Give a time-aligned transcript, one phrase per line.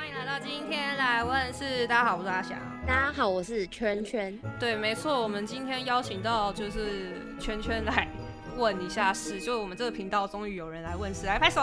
[0.00, 2.58] 欢迎来到今天来问事，大家好，我是阿翔。
[2.86, 4.34] 大家好，我是圈圈。
[4.58, 8.08] 对，没错，我们今天邀请到就是圈圈来
[8.56, 11.60] 问一下事，就我们这个频道终于有人来问事，来拍手，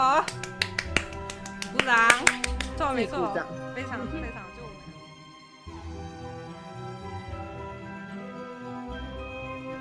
[1.72, 2.08] 鼓掌，
[2.76, 3.34] 错，没错，
[3.74, 4.44] 非常非常。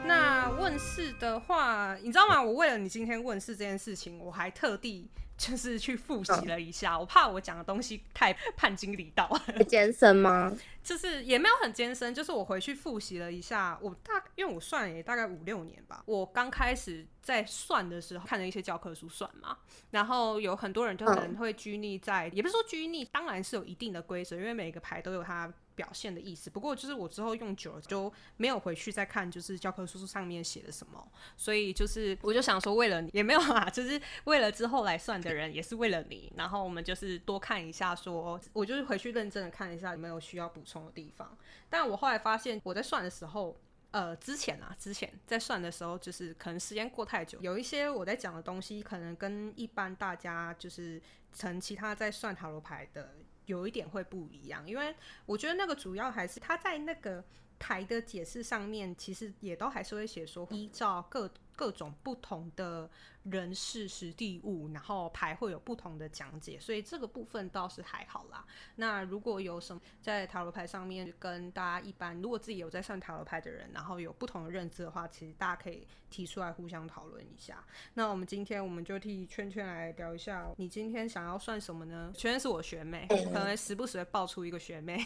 [0.03, 2.41] 那问事的话，你知道吗？
[2.41, 5.07] 我为了你今天问事这件事情，我还特地。
[5.37, 9.29] 就是去复习了一下，我怕我讲的东西太叛经离道。
[9.67, 10.51] 艰深吗？
[10.83, 16.01] 就是也没有很艰深，就是我回去复习了一下，我大因为我算也大概五六年吧。
[16.05, 19.57] 我刚开始在算的时候，看了一些教科书算嘛，
[19.91, 25.53] 然后有很多人就可能会拘泥在，也不是说拘泥，当然是有一定的规则，因为每个牌都有它。
[25.77, 41.37] 表现的意思，不过就是我之后用久了就没有回去再看，就是教科书上面写的什么，所以就是我就想说，为了你也没有啊，就是为了之后来算的人，也是为了你，然后我们就是多看一下，说我就是回去认真的看一下有没有需要补充的地方。
[41.69, 43.59] 但我后来发现，我在算的时候，
[43.91, 51.01] 呃，之前啊，之前在算的时候，就是可能时间过太久，有一些我在讲的东西，可能跟一般大家就是
[51.33, 53.15] 成其他在算塔罗牌的。
[53.47, 54.93] 有一点会不一样，因为
[55.25, 57.23] 我觉得那个主要还是他在那个
[57.57, 62.89] 台的解释上面，其实也都还是会写说依照各各种不同的。
[63.29, 68.45] 人事实地物，然后牌会有不同的讲解，所以这个部分倒是还好啦。
[68.77, 77.61] 那如果有什么在塔罗牌上面跟大家一般，如果自己有在算塔罗牌的人，然后有不同的认知的话，其实大家可以提出来互相讨论一下。
[77.95, 82.13] 那我们今天我们就替圈圈来聊一下，你今天想要算什么呢？
[82.15, 85.05] 圈圈是我学妹，可能时不时会爆出一个学妹，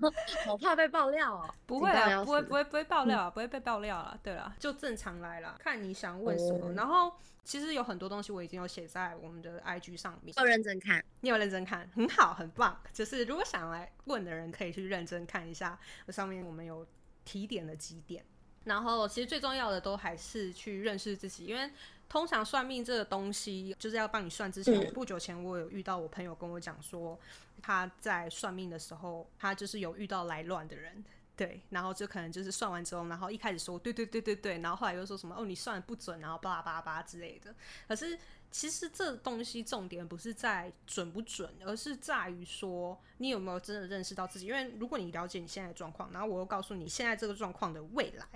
[0.46, 1.54] 好怕被爆料哦。
[1.66, 4.18] 不会啊，不会不会不会爆料啊，不会被爆料了。
[4.22, 6.72] 对了，就正常来了，看你想问什么。
[6.72, 7.12] 然后
[7.44, 11.04] 其实有很多东西我已经有写在我们的 IG 上面，要认真看。
[11.20, 12.80] 你有认真看，很好，很棒。
[12.92, 15.78] 就是如果想来问的人，可以去认真看一下，
[16.08, 16.86] 上面我们有
[17.24, 18.24] 提点的几点。
[18.64, 21.70] 然后其实最重要的都还是去认识自己，因为
[22.10, 24.92] 通常算命这个东西就是要帮你算之前。
[24.92, 27.16] 不久前我有遇到我朋友跟我讲说，
[27.62, 31.04] 他在算命的时候，他就是有遇到来乱的人。
[31.36, 37.54] 对，然后就可能就是算完之后，然后一开始说对对对对对，然后后来又说什么哦你算的不准，然后巴拉巴拉巴拉之类的。
[37.86, 38.18] 可是
[38.50, 44.48] 其实这东西重点不是在准不准，而是在于说你有没有真的认识到自己。
[44.48, 48.26] 因为如果你了解你现在的状况，然后我又告诉你现在这个状况的未来，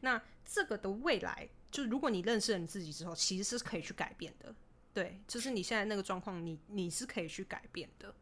[0.00, 4.54] 那这个的未来，就如果你认识了你自己之后，其实是可以去改变的。
[4.94, 8.14] 对，就是你现在那个状况，你你是可以去改变的。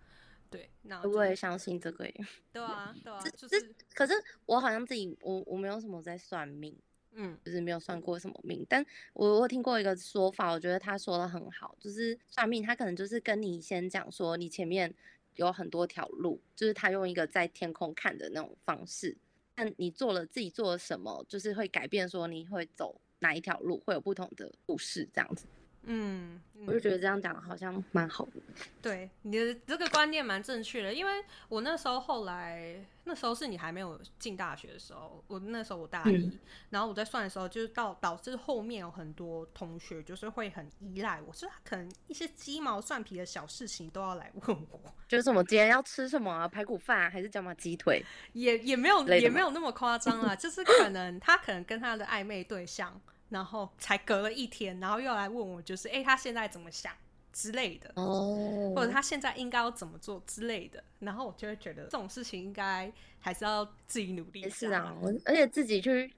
[0.50, 2.26] 对，那我也相信这个耶。
[2.52, 3.72] 对啊，对啊，就是。
[3.94, 4.12] 可是
[4.46, 6.76] 我好像自己，我我没有什么在算命，
[7.12, 8.66] 嗯，就是没有算过什么命。
[8.68, 14.92] 但我我听过一个说法，我觉得他说的很好，就是算命，他可能就是跟你先讲说，你前面
[15.36, 19.16] 有很多条路，就是他用一个在天空看的那种方式，
[19.54, 25.46] 但你做了自己做了什么，就是会改变说你会走哪一条路，会有不同的故事这样子。
[25.86, 28.40] 嗯，我就觉得这样讲好像蛮好的。
[28.80, 31.12] 对，你的这个观念蛮正确的，因为
[31.50, 36.38] 我那时候后来，那时候是你还没有进大学的时候，我那时候我大一，
[36.70, 48.02] 然后我在算的时候，就是到导致后面有很多同学就是会很依赖我，是可能一些鸡毛蒜皮的小事情都要来问我， 就是什么今天要吃什么啊，排骨饭还是叫什么鸡腿，
[48.32, 52.98] 也也没有也没有那么夸张啊，就是可能他可能跟他的暧昧对象。
[53.34, 56.92] 然后才隔了一天，然后又来问我，就是哎，他现在怎么想
[57.32, 64.48] 之类的，哦，或者他现在应该要怎么做之类的，然后我就会觉得这种事情应该还是要自己努力。
[64.48, 66.14] 是啊，而且自己去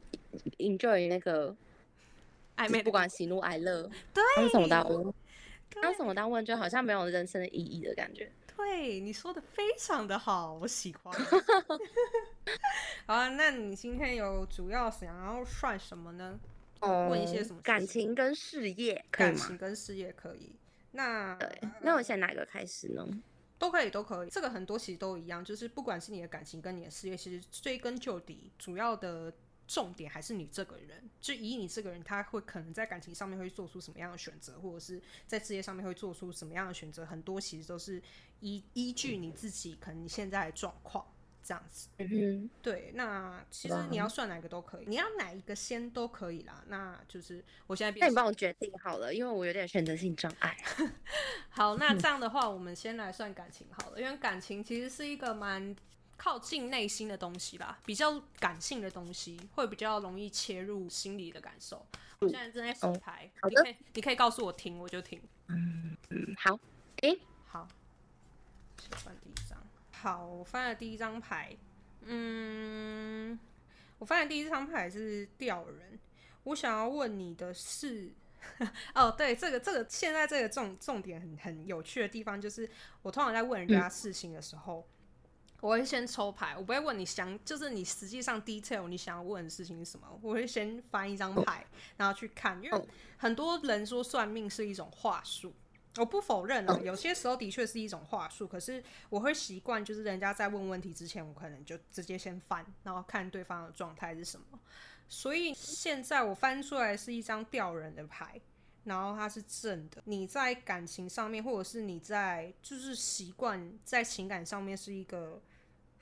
[0.59, 1.57] enjoy 那个
[2.59, 5.15] 暧昧，不管喜怒哀乐，对，当什么当问，
[5.81, 8.31] 当什么当问，就好像没有人生的意义的感觉。
[8.55, 11.15] 对，你说的非常的好，我喜欢。
[13.07, 16.39] 好啊，那你今天有主要想要算什么呢？
[16.81, 20.53] 问一些什么感情跟事业，感情跟事业可以。
[20.93, 23.07] 那对，那我先哪个开始呢？
[23.59, 24.31] 都可以，都可以。
[24.31, 29.33] 这个很多其实都一样，就是不管是你的感情跟你的事业，其实追根究底，主要的
[29.67, 31.03] 重点还是你这个人。
[31.21, 38.03] 就以你这个人，他会可能在感情上面会做出什么样的选择，或者是在事业上面会做出什么样的选择，很多其实都是
[38.41, 41.07] 依依据你自己可能你现在的状况。
[41.47, 46.65] 这样子，嗯哼，对，那其实你要算哪个都可以，你要哪一个先都可以啦。
[46.67, 50.57] 那就是我现在，那你帮我决定好了，因为我有点选择性障碍。
[51.51, 55.75] 好，那这样的话，我们先来算感情好了，因为感情其实是一个蛮
[56.17, 61.87] 靠近内心的东西吧，比较感性的东西，会比较容易切入心理的感受。
[62.19, 65.21] 我现在正在洗牌，好的，你可以告诉我停，我就停。
[65.49, 66.59] 嗯嗯，好，
[67.03, 67.69] 诶，好，
[69.99, 71.57] 好，我翻了第一张牌，
[72.03, 73.37] 嗯，
[73.99, 75.99] 我翻的第一张牌是吊人。
[76.45, 78.13] 我想要问你的是，
[78.95, 82.69] 哦，对，这个这个现在这个重重点很很有趣的地方，就是
[83.01, 84.87] 我通常在问人家事情的时候，
[85.61, 91.65] 我会先抽牌，我不会问你想，就是你实际上 detail 你想要问的事情是什么，我会先翻一张牌，
[91.97, 95.55] 然后去看，因为很多人说算命是一种话术。
[95.99, 104.61] 我不否认啊，有些时候的确是一种话术，可是我会习惯，就是人家在问问题之前，我可能就直接先翻，然后看对方的状态是什么。
[105.09, 108.41] 所以现在我翻出来是一张吊人的牌，
[108.85, 110.03] 然后它是正的。
[110.05, 115.41] 你在感情上面，或者是你在就是习惯在情感上面是一个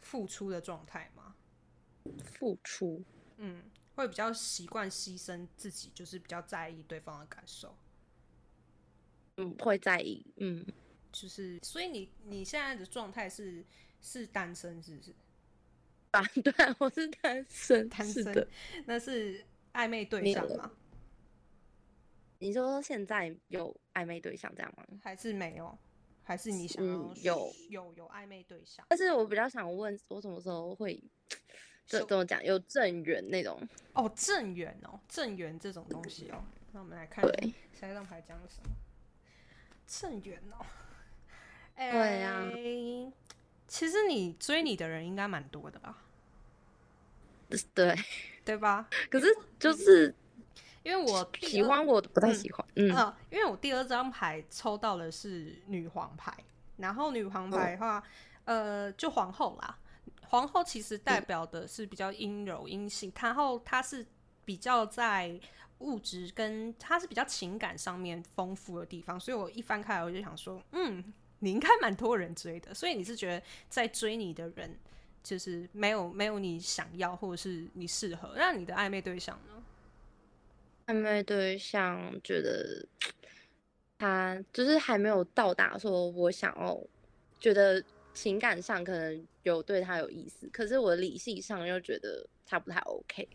[0.00, 1.34] 付出的状态吗？
[2.38, 3.02] 付出，
[3.36, 3.62] 嗯，
[3.94, 7.76] 会比较习惯牺牲自己，就是比较在意对方的感受。
[9.36, 10.64] 嗯，会在意，嗯，
[11.12, 13.64] 就是，所以你你现在的状态是
[14.00, 15.14] 是单身，是不是？
[16.12, 18.48] 啊，对，我是单身，单身，
[18.86, 20.70] 那是暧昧对象吗？
[22.38, 24.84] 你说现在有暧昧对象这样吗？
[25.02, 25.76] 还是没有？
[26.22, 28.86] 还是你想要有有有暧昧对象？
[28.88, 31.02] 但是我比较想问，我什么时候会
[31.86, 32.42] 这怎么讲？
[32.44, 33.60] 有正缘那种？
[33.92, 36.44] 哦，正缘哦，正缘这种东西哦。
[36.72, 37.24] 那我们来看
[37.72, 38.70] 下一张牌讲了什么？
[39.86, 40.64] 正缘哦，
[41.76, 42.44] 对呀，
[43.66, 45.98] 其实你追你的人应该蛮多的吧？
[47.74, 47.94] 对，
[48.44, 48.88] 对吧？
[49.10, 49.26] 可是
[49.58, 50.14] 就是
[50.82, 52.66] 因为我喜欢，我不太喜欢。
[52.76, 52.88] 嗯，
[53.30, 56.32] 因为我第二张牌抽到的是女皇牌，
[56.76, 58.02] 然后女皇牌的话，
[58.44, 59.78] 呃，就皇后啦。
[60.28, 64.06] 皇后其实代表的是比较阴柔阴性，然后她是
[64.44, 65.38] 比较在。
[65.84, 74.74] 物质跟他是比较情感上面丰富的地方，所以我一翻开来我就想说，嗯，你应该蛮多人追的，所以你是觉得在追你的人
[75.22, 79.62] 就是没有没有你想要或者是你适合，那你的暧昧对象呢？
[80.86, 82.86] 暧昧对象觉得
[83.98, 86.80] 他就是还没有到达说我想要，
[87.38, 87.82] 觉得
[88.12, 93.28] 情感上可能有对他有意思，可是我理性上又觉得他不太 OK。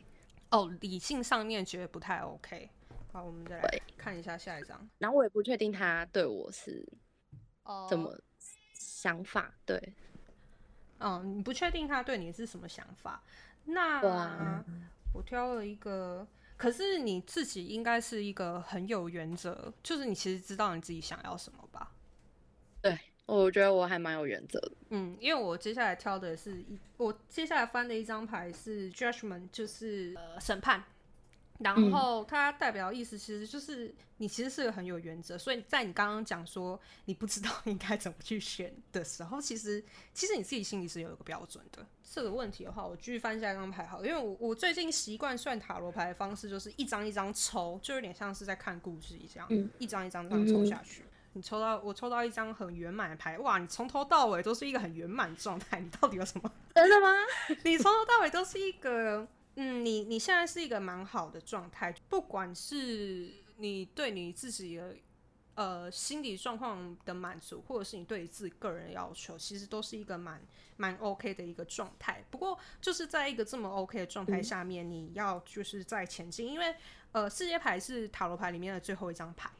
[0.51, 2.69] 哦，理性上面觉得不太 OK。
[3.11, 4.89] 好，我们再来看一下下一张。
[4.97, 6.87] 然后我也不确定他对我是
[7.63, 8.19] 哦什么
[8.73, 9.53] 想法。
[9.65, 9.93] 对，
[10.99, 13.23] 嗯，你不确定他对你是什么想法。
[13.65, 14.63] 那
[15.13, 21.91] 我挑了一个，可是你自己应该是一个很有原则，就是你其实知道你自己想要什么吧？
[22.81, 22.97] 对。
[23.29, 30.83] 我觉得我还蛮有原则的，嗯，因为我接下来挑的是一，我接下来翻的一张牌是 judgment，就是呃审判，
[31.59, 39.83] 然后它代表意思其实就是你其实是个很有原则，所以在你刚刚讲说你不知道 应该怎么去选的时候，其实
[40.13, 41.85] 其实你自己心里是有一个标准的。
[42.11, 49.47] 这个问题的话，我继续翻下一张牌好，因为我我最近习惯算塔罗牌的方式就是一张一张抽，就有点像是在看故事一样，
[49.77, 51.03] 一张一张这样抽下去。
[51.33, 53.59] 你抽到我抽到一张很圆满的牌，哇！
[53.59, 56.51] 你从头到尾都是一个很圆满状态，你到底有什么？
[56.73, 57.13] 真的吗？
[57.63, 64.95] 你从头到尾都是一个，嗯，你你现在是一个蛮好的状态，不管是你对你自己的
[65.53, 70.41] 呃心理状况的满足，或者是你对你自己个人的要求，其实都是一个蛮
[70.77, 72.23] 蛮 OK 的一个状态。
[72.31, 76.75] 不过就是在一个这么 OK 的状态下面，你要就是在前进，因为
[77.11, 79.51] 呃，世界牌是塔罗牌里面的最后一张牌，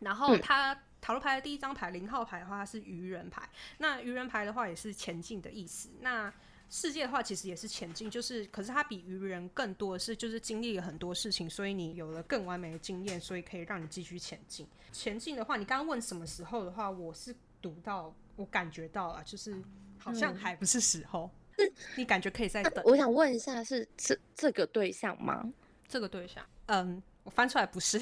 [0.00, 0.78] 然后它。
[1.04, 3.46] 塔罗牌的第一张牌零号牌的话，它是愚人牌。
[3.76, 5.90] 那愚人牌的话也是前进的意思。
[6.00, 6.32] 那
[6.70, 14.66] 世界的话其实也是前进，就是可是它比愚人更多的是就是经历了很多事情，所以你有了更完美的经验，所以可以让你继续前进。
[14.92, 19.62] 前进的话，你刚刚问什么时候的话，我是读到我感觉到了，就是
[19.98, 21.30] 好像还不是时候。
[21.96, 22.82] 你感觉可以再等？
[22.86, 25.52] 我想问一下，是这这个对象吗？
[25.86, 26.42] 这个对象？
[26.64, 28.00] 嗯，我翻出来不是。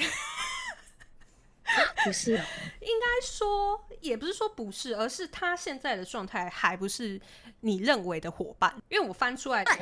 [2.05, 2.33] 不是，
[2.81, 7.21] 应该说也不是说不是，而是他现在的状态还不是
[7.61, 8.75] 你认为的伙伴。
[8.89, 9.79] 因为我翻出来的，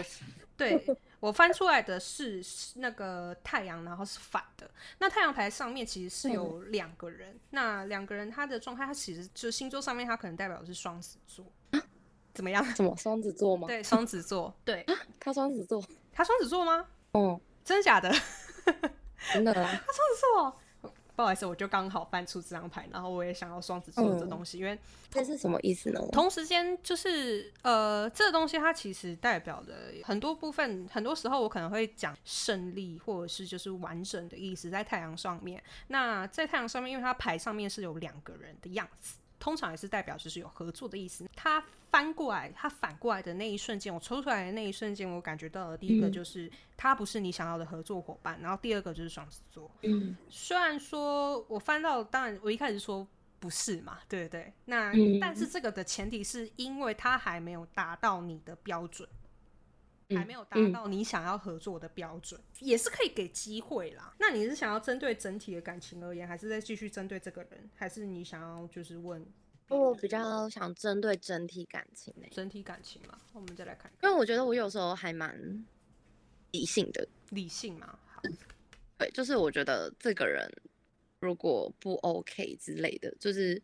[0.57, 0.85] 对
[1.21, 2.43] 我翻出来的是
[2.77, 4.71] 那个太阳，然后是反的。
[4.99, 11.45] 那太阳牌上面其实是有两个人，那两个人他的状态，他其实就星座上面他可能代表的是双子座，
[12.35, 12.65] 怎么样？
[12.75, 13.67] 怎么双子座吗？
[13.67, 14.87] 对，双子座，对，
[15.19, 15.83] 他双子座，
[16.13, 16.87] 他双子座吗？
[17.13, 18.11] 哦，真的假的？
[19.33, 20.61] 真的， 他双子座。
[21.21, 24.79] 不好意思，我就刚好翻出这张牌，然后我也想要双子座这东西，因为
[25.11, 26.01] 这是什么意思呢？
[26.13, 35.63] 同时间就是呃，这个东西它其实代表的很多部分，很多时候我可能会讲胜利或者是就是完整的意思，在太阳上面。
[35.89, 41.29] 那在太阳上面，因为它牌上面是有两个人的样子，通常也是代表就是有合作的意思。
[41.35, 49.69] 它翻过来，它反过来的那一瞬间，我抽出来的那一瞬间，我感觉到的第一个就是它不是你想要的合作伙伴，然后第二个就是双子座。
[49.83, 53.05] 嗯，虽然说我翻到，当然我一开始说
[53.41, 54.53] 不是嘛，对不对？
[54.67, 59.09] 那但是这个的前提是因为他还没有达到你的标准。
[60.17, 64.15] 还没有达到你想要合作的标准，也是可以给机会啦。
[64.19, 69.25] 那你是想要针对整体的感情而言，还是再继续针对这个人，还是你想要就是问？
[69.69, 73.89] 我比较想针对整体感情诶，整体感情嘛，我们再来看。
[74.03, 75.65] 因为我觉得我有时候还蛮
[76.51, 78.21] 理性的，理性嘛，好。
[78.99, 80.51] 对，就是我觉得这个人
[81.21, 83.63] 如果不 OK 之类的，就是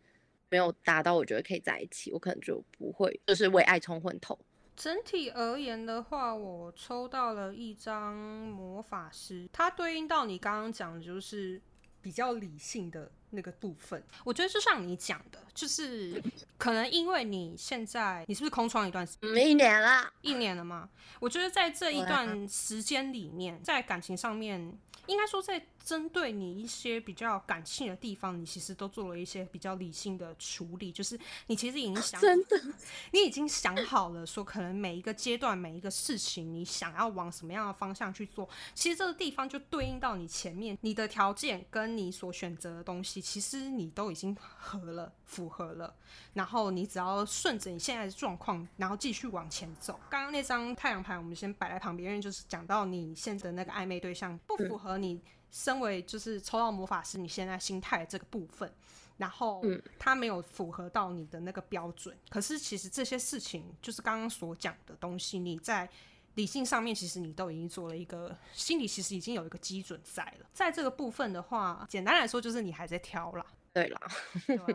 [0.49, 4.39] 没有达到我觉得可以在一起，我可能就不会就是为爱冲昏头。
[4.77, 11.61] 整体而言的话，我抽到了一张魔法师，它对应到你刚刚讲的就是
[12.03, 14.03] 比较理性的那个部分。
[14.23, 16.23] 我觉得就像你讲的，就是
[16.59, 19.49] 可能因为你现在你是不是空窗一段时间？
[19.49, 20.89] 一年了，一年了吗？
[21.21, 24.61] 我觉得在这一段时间里面，在感情上面，
[25.07, 25.67] 应该说在。
[25.87, 30.91] 针对你一些比较感性的地方，你其实都做了一些比较理性的处理。
[30.91, 31.17] 就是
[31.47, 32.61] 你其实已经想，真的，
[33.15, 38.49] 你已经想好了，说可能每一个阶段、每一个事情，你想要往什么样的方向去做。
[38.75, 45.95] 其实这个地方就对应到你前面你的条件跟你所选择的东西，其实你都已经合了、符合了。
[46.33, 50.01] 然后你只要顺着你现在的状况，然后继续往前走。
[50.11, 55.23] 刚刚那张太阳牌，我们先摆在旁边，因为就是讲到你现在的那个暧昧对象不符合你。
[55.57, 58.71] 身为就是抽到魔法师，你现在心态这个部分，
[59.17, 59.65] 然后
[59.99, 62.15] 他没有符合到你的那个标准。
[62.29, 65.89] 可是其实这些事情，就是刚刚所讲的东西，你在
[66.35, 70.47] 理性上面，其实你都已经做了一个心理，其实已经有一个基准在了。
[70.53, 73.47] 在这个部分的话，简单来说就是你还在挑啦。
[73.73, 74.01] 对啦，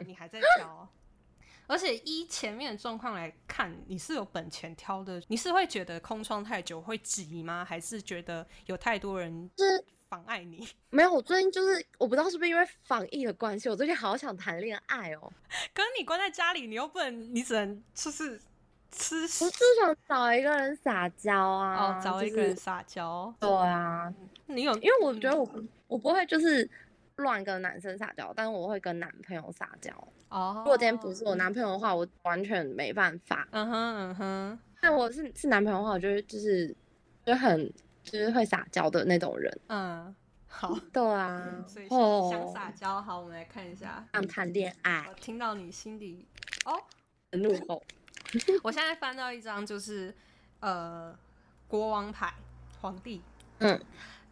[0.03, 0.89] 你还在挑。
[1.67, 5.21] 而且依前面的状况来看，你是有本钱挑的。
[5.27, 7.63] 你是会觉得空窗太久会急吗？
[7.63, 9.47] 还是觉得有太多人？
[9.55, 9.85] 是。
[10.11, 15.31] 妨碍你 没有，我最近就是我不知道是不是因为防疫的关系，我最近好想谈恋爱哦。
[15.73, 18.37] 可是你关在家里，你又不能，你只能就是
[18.91, 19.15] 吃。
[19.41, 23.33] 我就想找一个人撒娇啊，哦，找一个人撒娇。
[23.39, 24.13] 对啊，
[24.47, 24.73] 你有？
[24.79, 25.49] 因为我觉得我
[25.87, 26.69] 我不会就是
[27.15, 29.91] 乱跟男生撒娇，但是我会跟男朋友撒娇。
[30.27, 30.55] 哦。
[30.57, 33.47] 如果今天不是我男朋友的话，我完全没办法。
[33.51, 34.59] 嗯哼嗯哼。
[34.81, 36.75] 但我是是男朋友的话，我觉得就是
[37.25, 37.71] 就很。
[38.03, 40.15] 就是会撒娇的那种人，嗯，
[40.47, 46.25] 好，对啊，所以想撒娇，好，我们来看一下，想谈恋爱，听到你心里
[46.65, 46.81] 哦，
[47.31, 47.83] 怒吼，
[48.63, 50.13] 我现在翻到一张就是
[50.59, 51.17] 呃
[51.67, 52.33] 国王牌
[52.81, 53.21] 皇帝，
[53.59, 53.79] 嗯，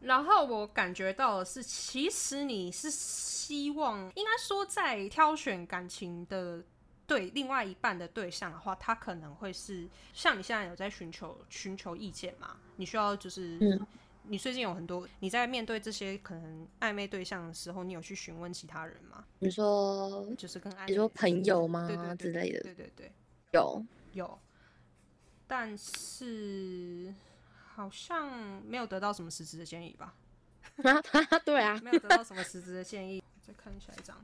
[0.01, 6.63] 然后我感觉到的是，其实你是希望，应该说在挑选感情的。
[7.09, 12.55] 对另外一半的对象的话，他可能会是像你现在有在寻求寻求意见嘛？
[12.75, 13.57] 你需要就是，
[14.23, 19.25] 你最近有很多你在面对这些可能暧昧对象的时候，你有去询问其他人吗？
[19.39, 21.87] 你说就是跟你说朋友吗？
[21.87, 23.11] 对对之类的，对对对，
[23.53, 24.39] 有有，
[25.47, 27.11] 但是
[27.73, 30.13] 好像没有得到什么实质的建议吧？
[31.43, 33.23] 对啊，没有得到什么实质的建议。
[33.41, 34.15] 再看下一张。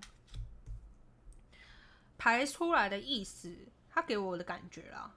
[2.17, 3.55] 排出来的意思，
[3.89, 5.13] 他给我的感觉啦，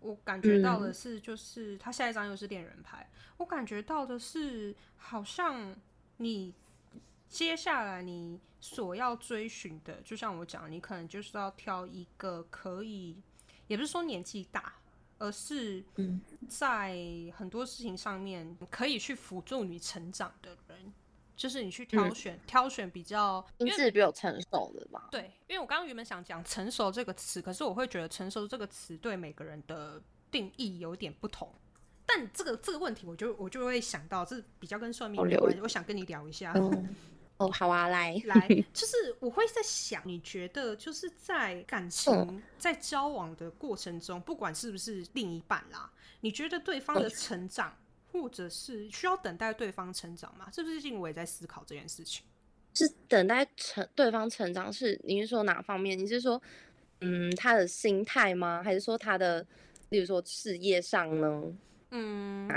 [0.00, 5.74] 我感觉到的是，就是他下一张又是恋人牌，我感觉到的是，好像
[6.18, 6.54] 你
[7.28, 13.16] 接下来你所要追寻的，就像我讲，你可能就是要挑一个可以，
[13.66, 14.74] 也不是说年纪大，
[15.18, 15.84] 而是
[16.48, 16.96] 在
[17.36, 20.92] 很多事情上面可以去辅助你成长的人。
[21.36, 25.08] 就是你去挑选，挑选比较心智比较成熟的吧。
[25.10, 31.52] 对，因为我刚刚原本想讲“成熟”这个词，可是我会觉得“成熟”这个词对每个人的定义有点不同。
[32.04, 35.58] 但这个这个问题，我就我就会想到，这比较跟算命有关。
[35.62, 36.52] 我想跟你聊一下。
[37.38, 47.76] 哦，好啊，来来， 就是我会在想，你觉得就是在感情在交往的过程中，不管是不是另一半啦，你觉得对方的成长？
[48.12, 50.50] 或者是需要等待对方成长吗？
[50.52, 52.24] 是不是最近我也在思考这件事情？
[52.74, 55.98] 是等待成对方成长，是你是说哪方面？
[55.98, 56.40] 你是说，
[57.00, 58.62] 嗯，他的心态吗？
[58.62, 59.46] 还是说他的，
[59.88, 61.52] 例如说事业上呢？
[61.90, 62.48] 嗯，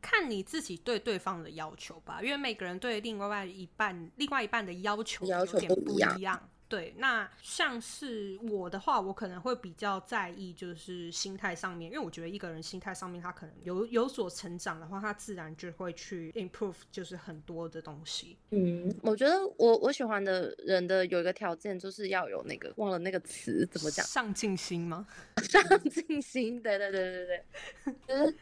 [0.00, 6.50] 看你自己对对方的要求吧，因为每个人对另外一半、另外一半的要求有点不一样。
[6.68, 18.36] 对，那像是我的话，我可能会比较在意就是心态上面，因为我觉得一个人心态上面他可能有有所成长的话，他自然就会去 improve 就是很多的东西。
[18.50, 24.04] 嗯，我觉得我我喜欢的人的有一个条件就是要有那个忘了那个词怎么讲？
[24.04, 25.06] 上进心吗？
[25.42, 27.44] 上进心，对对对对
[27.86, 28.32] 对，就是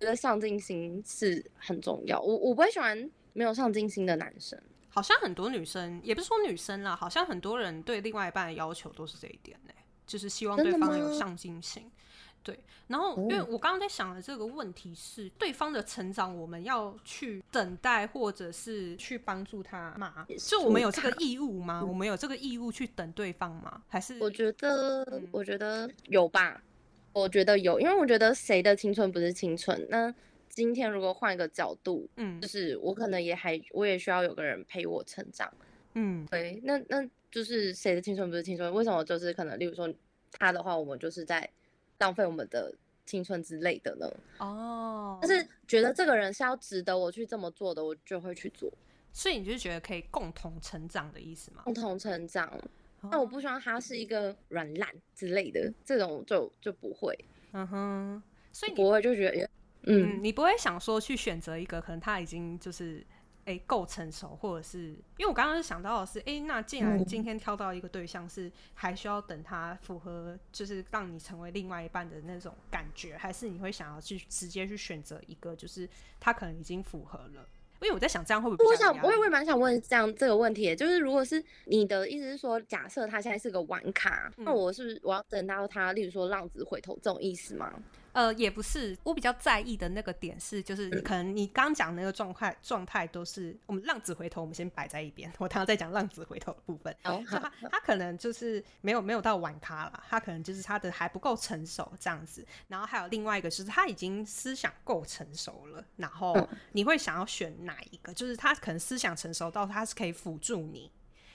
[0.00, 2.20] 觉得上进心是很重要。
[2.20, 4.60] 我我不会喜欢没有上进心的男生。
[4.96, 9.72] 好像很多女生，也不是说女生啦，好像很多人对另外一半的要求都是这一点呢，
[10.06, 11.92] 就是希望对方有上进心。
[12.42, 20.26] 对，然后因为我刚刚在想的这个问题是，对方的成长我们要去等待，或者是去帮助他吗？
[20.38, 21.84] 就我们有这个义务吗？
[21.86, 23.82] 我们有这个义务去等对方吗？
[23.88, 26.62] 还是我觉得，我觉得有吧。
[27.12, 29.86] 我觉得有，因为我觉得谁的青春不是青春？
[29.90, 30.14] 那。
[30.48, 35.52] 今天如果换一个角度，嗯，就是我可能也还，我也需要有个人陪我成长，
[35.94, 38.72] 嗯，对，那那就是谁的青春不是青春？
[38.72, 39.92] 为什么就是可能，例如说
[40.32, 41.48] 他的话，我们就是在
[41.98, 42.74] 浪费我们的
[43.04, 44.10] 青春之类的呢？
[44.38, 48.72] 哦，但是觉得这个人是要值得我去这么做的，我就会去做。
[49.12, 51.62] 所以你就觉得可以共同成长的意思吗？
[51.64, 52.52] 共同成长，
[53.10, 57.18] 那我不希望他是一个软烂之类的，这种就就不会。
[57.52, 58.22] 嗯哼，
[58.52, 59.48] 所以不会就觉得。
[59.86, 63.04] 嗯，你不会想说去选择一个可能他已经就是
[63.44, 75.88] 哎够成熟，或者是因为我刚刚是想到的是，哎，那既然今天挑到一个对象是还需要等他符合，就是让你成为另外一半的那种感觉，还是你会想要去直接去选择一个就是
[76.18, 77.46] 他可能已经符合了？
[77.82, 78.64] 因为我在想这样会不会？
[78.64, 87.70] 我想我也会蛮想问这样这个问题，就是如果是你的意思是说，假设他现在是个玩卡，那我是我要等到他，例如说浪子回头这种意思吗？
[88.16, 95.30] 呃，也不是，我比较在意的那个点是，就是可能你刚讲那个状态状态都是我们浪子回头，我们先摆在一边。
[95.36, 102.42] 我刚刚在讲浪子回头的部分，他 他可能就是没有没有到玩咖了，他可能就是他的还不够成熟这样子。
[102.68, 108.14] 然后还有另外一个就是他已经思想够成熟了，然后你会想要选哪一个？
[108.14, 110.90] 就是他可能思想成熟到他是可以辅助你，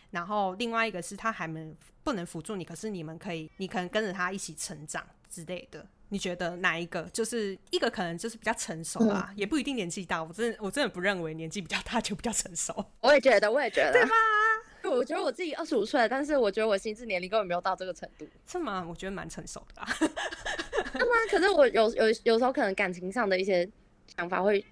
[0.10, 5.86] 然后另外一个是他还没不能辅助你，可是你们可以，你可能跟着他一起成长之类的。
[6.14, 7.04] 你觉得哪一个？
[7.14, 10.22] 就是一个可能就是比较成熟啊，也不一定年纪大。
[10.22, 12.86] 我真的我真的不认为年纪比较大就比较成熟。
[13.00, 14.12] 我也觉得，我也觉得，对吧？
[14.84, 18.28] 我觉得我自己二十五岁，但是我觉得我心智年龄根本没有到这个程度。
[18.46, 18.86] 是吗？
[18.90, 19.82] 我觉得蛮成熟的。
[20.94, 23.66] 那么，可是我有有有时候可能感情上的一些
[24.18, 24.66] 想法会，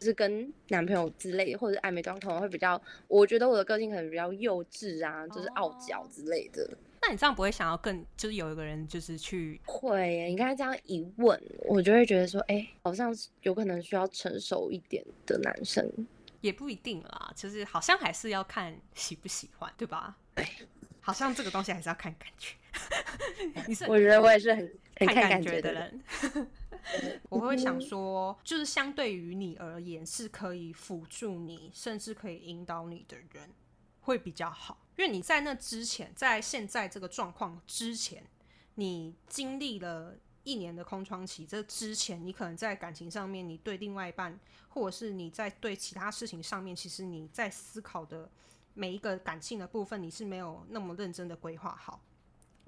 [0.00, 6.66] 是跟男朋友之类或者暧昧状可能会比较，我觉得我的个性可能比较幼稚啊，就是傲娇之类的。
[7.06, 10.28] 那你这样不会想要更就是有一个人就是去会？
[10.28, 15.88] 你刚才这样一问，我就会觉得说，哎，好像有可能需要成熟一点的男生，
[16.40, 17.32] 也不一定啦。
[17.36, 20.16] 其实好像还是要看喜不喜欢，对吧？
[20.34, 20.44] 对，
[21.00, 22.56] 好像这个东西还是要看感觉。
[23.68, 26.02] 你是我觉得我也是很看感觉的人。
[27.30, 33.48] 我会想说，就是相对于你而言，是可以辅助你，甚至可以引导你的人，
[34.06, 34.78] 会比较好。
[34.96, 38.24] 因为你在那之前，在现在这个状况之前，
[38.76, 40.14] 你经历了
[40.44, 41.44] 一年的空窗期。
[41.44, 44.38] 这之前，你可能在感情上面，你对另外一半，
[44.68, 48.30] 或者是你在对其他事情上面，其实你在思考的
[48.72, 52.00] 每一个感性的部分，你是没有那么认真的规划好，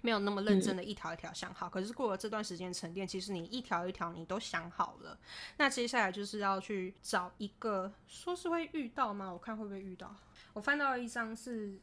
[0.02, 1.68] 没有那么认真的一条一条想好。
[1.68, 5.18] 可是过了这段时间沉淀，其实你一条一条你都想好了。
[5.56, 9.32] 那接下来就是要去找一个，说是会遇到吗？
[9.32, 10.14] 我看会不会遇到。
[10.52, 11.78] 我翻到了一张是。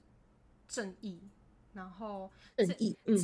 [0.68, 1.22] 正义，
[1.74, 3.16] 然后正义，嗯，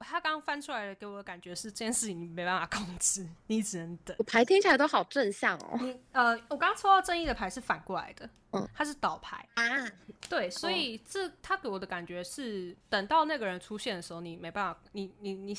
[0.00, 4.16] 他刚刚翻出来的给我的感觉是这件事情你没办法控制， 你只能等。
[4.26, 5.78] 牌听起来都好正向哦。
[5.80, 9.64] 你呃，我刚刚抽到正义的牌是反过来的，嗯，它是倒牌啊。
[10.28, 15.54] 对，所以这他给我的感觉是，等到那个人出现的时候，你没办法，你你你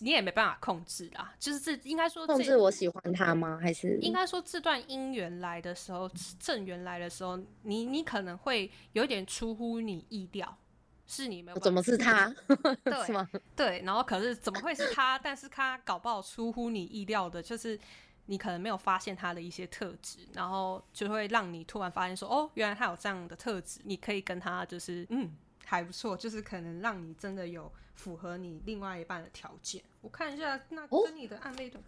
[0.00, 1.34] 你也没办法控制啦。
[1.38, 3.58] 就是这应该说控制我喜欢他吗？
[3.60, 10.56] 还是应该说这段姻缘来的时候，正缘来的时候，你你可能会有点出乎你意料。
[11.06, 11.58] 是你没有？
[11.58, 12.34] 怎么是他？
[12.84, 13.28] 对吗？
[13.54, 15.18] 对，然后可是怎么会是他？
[15.18, 17.78] 但是他搞不好出乎你意料的，就是
[18.26, 25.30] 你可能没有发现他的一些特质，然后就会让你突然发现说，哦，原来他有这样的特质，你可以跟他就是嗯
[25.64, 29.82] 还不错，就是可能让你真的有符合你另外一半的条件。
[30.00, 31.80] 我看一下，那跟你的暧昧对。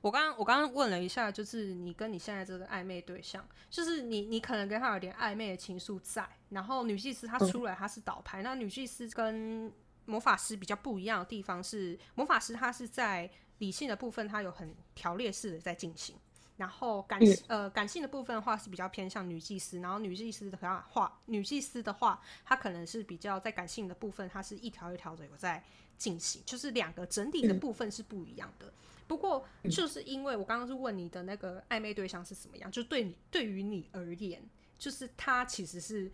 [0.00, 6.28] 我刚刚我刚刚问了一下，就是你跟你现在这个暧昧对象，就是你你可能跟他有点暧昧的情愫在。
[6.50, 8.42] 然后女祭司她出来，她是倒牌。
[8.42, 9.72] 那女祭司跟
[10.04, 13.28] 魔法师比较不一样的地方是，魔法师他是在
[13.58, 16.14] 理性的部分，他有很条列式的在进行。
[16.56, 25.62] 然后感呃感性的部分的话是比较偏向女祭司，然后女祭司的话，女祭司的话，她可能是比较在感性的部分，它是一条一条的有在
[25.98, 28.72] 进行，就是两个整体的部分是不一样的。
[29.06, 34.42] 不过就是因为我刚刚是问你的那个暧昧对象是什么样，就对你对于你而言，
[34.78, 36.10] 就是他其实是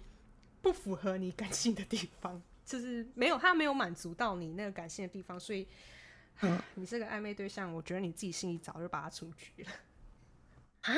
[0.61, 5.67] 不符合你感性的地方，就是没有他没有满足到你那个感性的地方，所以。
[6.75, 9.71] 你这个暧昧对象，我觉得你自己心里早就把他出局了
[10.81, 10.95] 啊，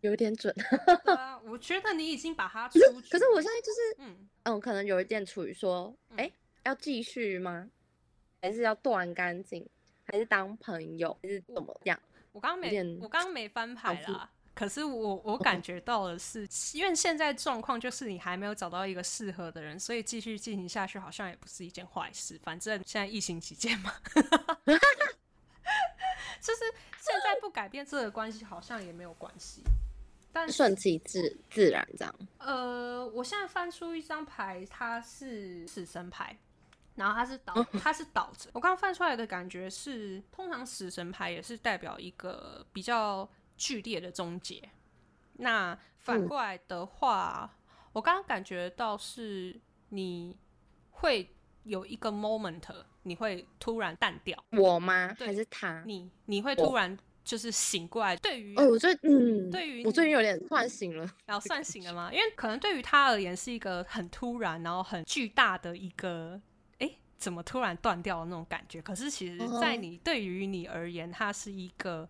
[0.00, 0.52] 有点准。
[1.14, 3.08] 啊，我觉得你已经把他出局。
[3.10, 6.28] 可是我现在就是，嗯嗯，可能有一点处于说，哎，
[6.64, 7.70] 要继续吗？
[8.40, 9.68] 还是要断干净？
[10.06, 11.16] 还是当朋友？
[11.22, 11.98] 还是怎么样？
[12.32, 14.30] 我刚刚没，我刚刚没翻牌啦。
[14.54, 22.40] 可是我我感觉到的是，因为现在状况就是你还没有找到一个适合的人，所以继续进行下去好像也不是一件坏事。
[22.42, 24.24] 反正现在疫情期间嘛， 就
[26.54, 26.60] 是
[26.98, 29.60] 现在不改变这个关系好像也没有关系，
[30.32, 32.14] 但顺其自自然这样。
[32.38, 36.34] 呃，我现在翻出一张牌，它是死神牌，
[36.96, 38.50] 然后它是倒，它是倒着。
[38.52, 43.28] 我刚刚翻出来的感觉是，通常死神牌也是代表一个比较。
[43.58, 44.62] 剧烈的终结。
[45.38, 47.50] 那反过来的话，
[47.94, 50.36] 我刚刚感觉到是你
[50.90, 52.60] 会有一个 moment，
[53.04, 54.44] 你会突然淡掉。
[54.50, 55.16] 我吗？
[55.18, 55.82] 还是他？
[55.86, 58.14] 你你会突然就是醒过来。
[58.16, 62.10] 对于哦，我最嗯，对于我最近有点算醒了，然后算醒了吗？
[62.12, 66.42] 因为可能对于他而言是一个很突然，然后很巨大的一个，哎，
[67.18, 68.80] 怎么突然断掉的那种感觉？
[68.82, 72.08] 可是其实，在你对于你而言，它是一个。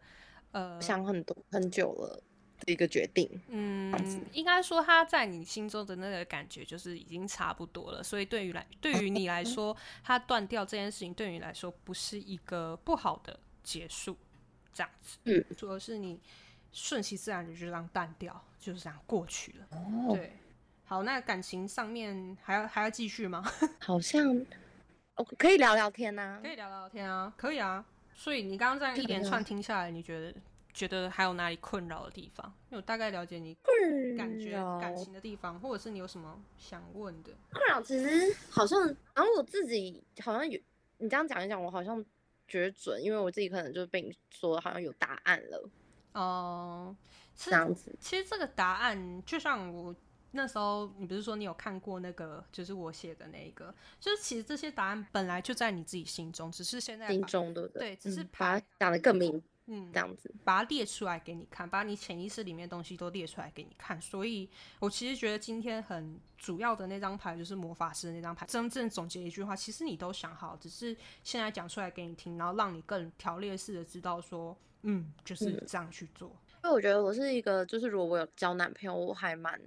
[0.53, 2.23] 呃，想很多很久了
[2.61, 3.93] 的一个决定，嗯，
[4.33, 14.17] 应该说他在你心中的那个感觉就是已经差不多了，所以对于来对于你来说，他断掉这件事情对你来说不是一个不好的结束，
[14.73, 16.19] 这样子，嗯，主要是你
[16.73, 19.67] 顺其自然的就这样淡掉，就是这样过去了。
[19.73, 20.39] 哦，对，
[20.85, 23.45] 好，那感情上面还要还要继续吗？
[23.81, 24.25] 好像，
[25.17, 27.85] 哦，可以聊聊天呐，可以聊聊天啊，可以啊。
[28.15, 30.35] 所以你刚刚这样一连串听下来，你觉得
[30.73, 32.47] 觉得还有哪里困扰的地方？
[32.71, 33.57] 因为我大概了解你
[34.17, 37.81] 感觉感情的地方，或者是你有什么想问的困扰？
[37.83, 40.61] 其实好像，然后我自己好像有
[40.99, 42.05] 你这样讲一讲，我好像
[42.47, 45.71] 觉得准，因为我自己可能就是被你说好像有答案了
[46.13, 46.95] 哦。
[47.35, 49.95] 这样子，其实这个答案就像我。
[50.33, 63.99] 那时候你不是说你有看过那个，就是我写的那一个，就是其实这些答案本来就在你自己心中，只是现在心中的对，只是把它讲的更明，嗯，这样子把它列出来给你看，把你潜意识里面东西都列出来给你看。
[64.01, 76.29] 所以我其实觉得今天很主要的那张牌就是魔法师那张牌，真正总结一句话，其实你都想好，只是现在讲出来给你听，然后让你更条列式的知道说，嗯，就是这样去做。
[76.63, 79.59] 因为我觉得我是一个，就是如果我有交男朋友，我还蛮。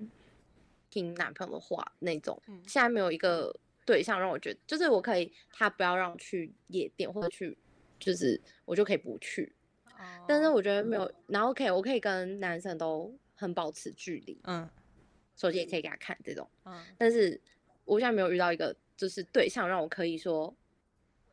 [0.90, 7.58] 听男朋友的话那种，现在没有一个对象让我觉得，就是我可以他不要让我去夜店或者去，
[8.00, 9.56] 就是我就可以不去。
[10.28, 14.70] 但是我觉得没有，然后可以我可以跟男生都很保持距离，嗯，
[15.36, 16.86] 手机也可以给他看这种，嗯。
[16.98, 17.40] 但是
[17.84, 20.56] 我现在没有遇到一个就是对象让我可以说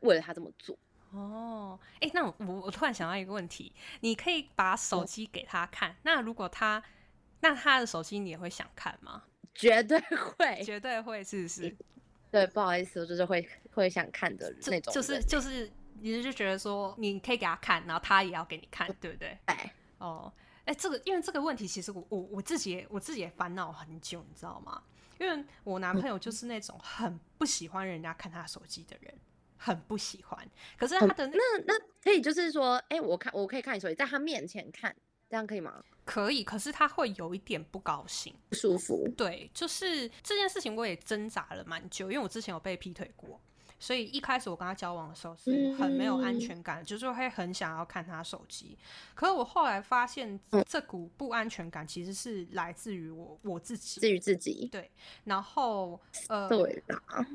[0.01, 0.77] 为了他这么做。
[1.11, 6.83] 哦，哎，那我我突然想到一个问题，你可以把手机给他看，那如果他
[7.39, 9.23] 那他的手机你也会想看吗？
[9.57, 11.75] 绝对会，绝对会，是不是？
[12.31, 14.93] 对，不好意思，我就是会会想看的那种。
[14.93, 15.69] 就是就是，
[16.01, 19.37] 你就觉得说，你可以给他看，然后他也要给你看，对不对？
[19.45, 20.31] 哎，哦，
[20.65, 24.83] 哎，这个因为这个问题，其实我我我自己也我自己也烦恼很久，你知道吗？
[25.19, 29.11] 因为我男朋友就是那种很不喜欢人家看他手机的人，
[29.57, 30.47] 很不喜欢。
[30.77, 34.95] 可是他的那那可以就是说，哎，我看我可以看你手机，在他面前看。
[35.29, 35.83] 这样可以吗？
[36.05, 39.05] 可以，可是他会有一点不高兴、不舒服。
[39.17, 43.37] 对，就是这件事情，我也挣扎了蛮久，因为我之前有被劈腿过，
[43.77, 48.77] 所以一开始我跟他交往的时候是很没有安全感，就是会很想要看他手机。
[49.15, 54.69] 可是我后来发现，这股不安全感其实是来自于我我自己，至于自己。
[54.71, 54.89] 对，
[55.25, 56.81] 然后呃，对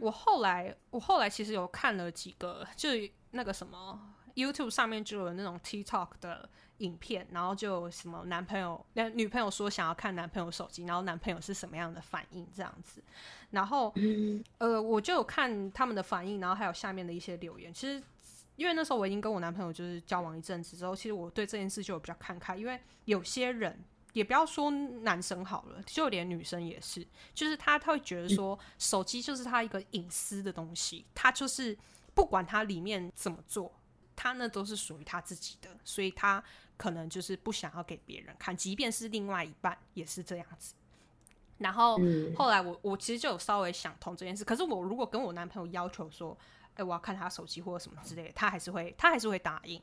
[0.00, 6.48] 我后来我后来其实有看了几个，就是那个什么 YouTube 上面就有那种 TikTok 的。
[6.82, 13.02] 影片，然后就什么男朋友、女朋友说想要看男朋友手机，然后男朋友是什么样的反应这样子，
[13.50, 13.94] 然后
[14.58, 17.72] 呃，我就有看他们的反应，然后还有下面的一些留言。
[17.72, 18.02] 其实
[18.56, 23.78] 因为那时候我已经跟我男朋友就是交往一阵子之后，其实我对这件事就有比较看开，因为有些人
[24.12, 31.78] 也不要说男生好了，就连女生也是，就是他他会觉得说手机就是他一个隐私的东西，他就是
[32.12, 33.72] 不管他里面怎么做。
[34.14, 36.40] 他那都是属于他自己的，所以他
[36.76, 40.74] 可能就是不想要给别人看，即便是另外一半也是这样子。
[41.58, 41.96] 然后
[42.34, 46.36] 后来我我其实就有稍微想通这件事，可是我如果跟我男朋友要求说，
[46.74, 49.80] 哎，我要看他手机或者什么之类的，他还是会他还是会答应，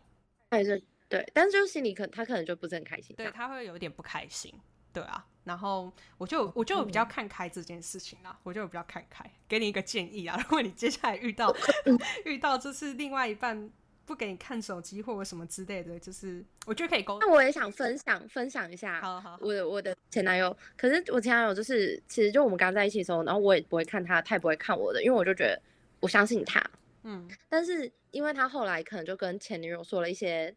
[0.51, 4.53] 还是对，但是就是心里可他可能就不是很开心，对他会有点不开心，
[4.91, 5.25] 对啊。
[5.45, 11.55] 然后我就我就比较看开这件事情啦，我就比较看开，给你一个建议啊，如果你接下来遇到
[12.25, 13.71] 遇到就是另外一半。
[14.09, 17.19] 不给你看手机或者什么之类的，就是我觉得可以沟。
[17.21, 25.61] 那我也想分享分享一下，好好，我的我的前男友，可是我前男友就是，其实就我们刚在一起的时候，然后我也不会看他，他也不会看我的，因为我就觉得
[25.99, 26.59] 我相信他，
[27.03, 27.29] 嗯。
[27.49, 30.51] 但是因为他后来可能就跟前女友说了一些，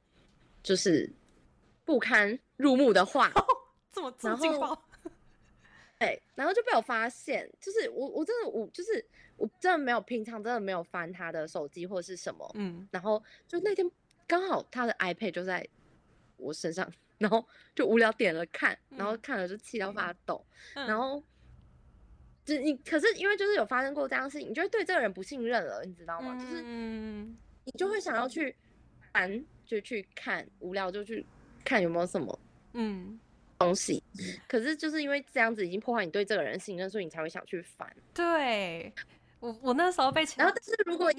[0.62, 1.12] 就是
[1.85, 3.31] 不堪入目的话，
[3.93, 4.83] 这么这么劲爆，
[6.03, 9.05] 对，然后就被我发现，就是我我真的我就是。
[9.38, 13.91] 我真的没有平常真的没有翻他的手机或者是什么，嗯，然后就那天
[14.25, 15.67] 刚好他的 iPad 就在
[16.37, 16.88] 我身上，
[17.19, 21.21] 然后就无聊点了看，然后看了就气到发抖，然后
[22.45, 26.38] 就你可是因为就是有发生过这样事情，你就会对这个人不信任了，你知道吗？
[26.38, 28.55] 就是你就会想要去
[29.12, 31.27] 翻，就去看无聊就去
[31.65, 32.38] 看有没有什么
[32.75, 33.19] 嗯
[33.62, 34.03] 东西，
[34.48, 38.92] 可是就是因为这样子已经破坏你对这个人信任，所以你才会想去烦，对。
[39.40, 41.12] 我我那时候被，然后但是如果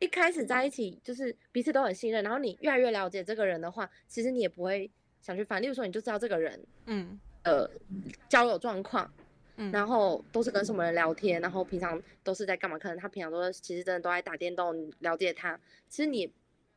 [0.00, 4.90] 一开始在一起就是彼此都很信任，然后你越来越了解这个人的话，其实你也不会
[5.22, 5.62] 想去翻。
[5.62, 7.70] 例如说，你就知道这个人，嗯，呃，
[8.28, 9.08] 交友状况，
[9.58, 12.76] 嗯，然后都是跟什么人聊天，然后平常都是在干嘛？
[12.76, 15.56] 可能他平常都是其实真的都在打电动，了解他。
[15.88, 16.28] 其实你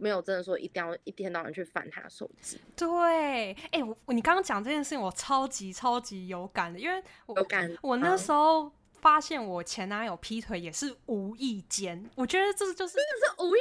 [0.02, 2.60] 没有真的说一定要一天到晚去翻他手机。
[2.76, 8.72] 对，哎，我你刚刚讲这件事情，我超级超级有感的，因为我有感，我那时候。
[9.02, 13.60] 发现我前男友劈腿也是无意间，我觉得这就是真的是无意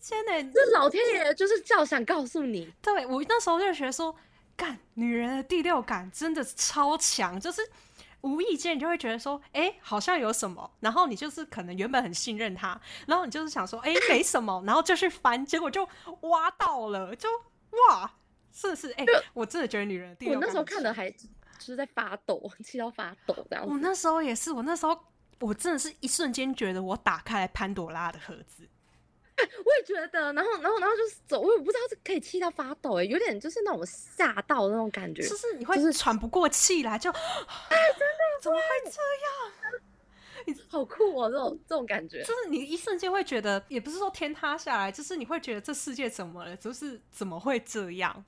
[0.00, 2.72] 间的，这老天爷就是叫想告诉你。
[2.80, 4.16] 对我那时候就觉得说，
[4.56, 7.60] 干女人的第六感真的超强，就是
[8.22, 15.88] 无意间你就会觉得说，哎，好像有什么，然后你就是可能原本很信任他，然后你就是想说，哎，没什么，然后就去翻，结果就
[16.22, 17.28] 挖到了，就
[17.90, 18.10] 哇，
[18.52, 19.04] 是是，哎，
[19.34, 21.12] 我真的觉得女人第六感，我那时候看的还。
[21.58, 23.64] 就是在发抖，气到发抖这样。
[23.64, 24.98] 我那时候也是，我那时候
[25.38, 28.68] 我真的是一瞬间觉得我打开了潘朵拉的盒子。
[29.64, 37.16] 我也觉得，然后，然后，然后就是走，我也不知道是可以气到发抖，哎，有点就是那种吓到那种感觉，就是你会就是喘不过气来，就哎，
[37.98, 38.90] 真的怎么会这
[39.70, 39.82] 样？
[40.44, 46.56] 你好酷哦，这种这种感觉，就是你一瞬间会觉得，也不是说天塌下来，就是你会觉得这世界怎么了？
[46.56, 48.24] 就是怎么会这样？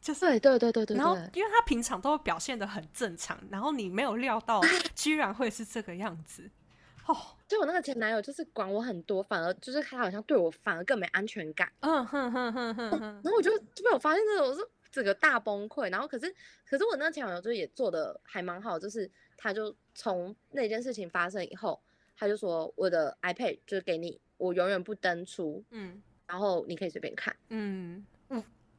[0.00, 4.60] 就是对对对对对，然后因为他平常都表现的很正常，然后你没有料到
[4.94, 6.50] 居然会是这个样子，
[7.06, 7.16] 哦，
[7.54, 16.34] 就我那个前男友就是管我很多，反而就是他好像对我反而更没安全感，嗯哼哼哼哼哼，然后我就就被我发现这种，我是整个大崩溃，然后可是
[16.68, 21.80] 可是我那个前男友就也做的还蛮好，就是他就从那件事情发生以后，
[22.16, 28.04] 他就说我的 iPad 就是给你，我永远不登出，嗯，然后你可以随便看，嗯。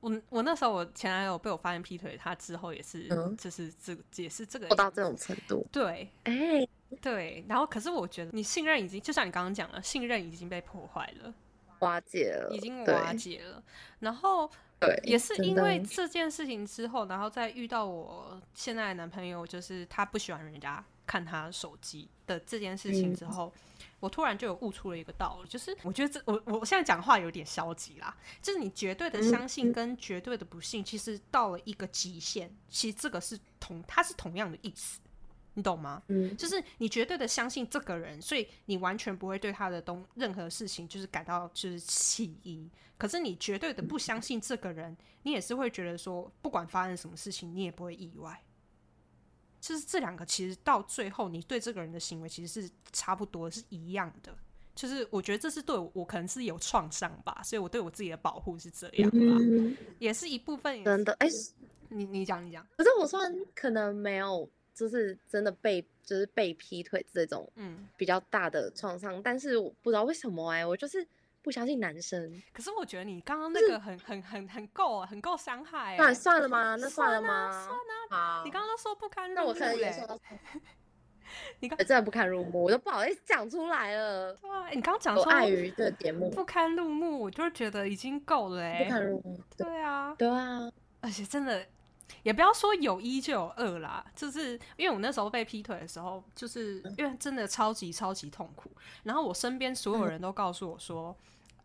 [0.01, 3.07] 我我那时候我前男友被我发现劈腿，他之后也是
[3.39, 6.67] 就是这也是这个做到这种程度，对，哎，
[7.01, 11.33] 对，然后可是我觉得你信任已经就像你刚刚讲了，信任已经被破坏了，
[11.79, 13.63] 瓦解了，已经瓦解了，
[13.99, 23.51] 然后对，也是因为这件事情之后，然后再遇到我现在的男朋友，就是他不喜欢人家看他手机的这件事情之后。
[24.01, 34.99] 我突然就有悟出了一个道理，就是我觉得这我我现在讲话有点消极啦，就是你绝对的相信跟绝对的不信，其实到了一个极限，其实这个是同它是同样的意思，
[35.55, 36.03] 你懂吗？
[36.09, 48.39] 嗯，就是你绝对的相信这个人，所以你完全不会对他的东任何事情就是感到就是起疑，可是你绝对的不相信这个人，你也是会觉得说不管发生什么事情，你也不会意外。
[49.61, 54.31] 就是这两个，其实到最后，你对这个人的行为其实是差不多，是一样的。
[54.75, 59.17] 就是我觉得这是对我可能是有创伤吧，所以我对我自己的保护是这样吧，
[59.97, 60.83] 也是一部分。
[60.83, 61.27] 真的，哎，
[61.89, 62.67] 你你讲你讲。
[62.77, 71.07] 可是我算可能没有，就是真的被就是被劈腿这种嗯比较大的创伤，但是我不知道为什么哎，我就是。
[71.45, 75.95] 不相信男生，可是我觉得你刚刚那个很很很很够，很够伤害。
[75.95, 76.75] 那算了吗？
[76.75, 77.51] 那算了吗？
[77.51, 78.41] 算啊！
[78.43, 80.19] 你刚刚都说不堪入目，那我可能也说。
[81.61, 84.33] 你刚真的不堪入目，我都不好意思讲出来了。
[84.41, 88.83] 对啊，你刚刚讲说碍于这节目不堪入目，我就觉得已经够了哎。
[88.83, 90.67] 不堪入目，对啊，对啊，
[90.99, 91.63] 而且真的。
[92.23, 98.71] 也不要说有一就有二啦，就是因为我那时候被劈腿的时候，就是因为真的超级超级痛苦。
[99.03, 101.15] 然后我身边所有人都告诉我说，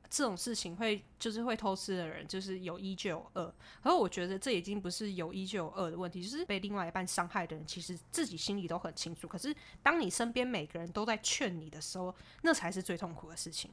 [0.08, 3.44] 这种事情会就是会偷吃的人，就是有一就有二。
[3.82, 9.28] 可是我觉得这已经不是有一就有二的问题，就是被另外一半伤害的人，其实自己心里都很清楚。
[9.28, 13.70] 可是当你身边每个人都在劝你的时候，那才是最痛苦的事情，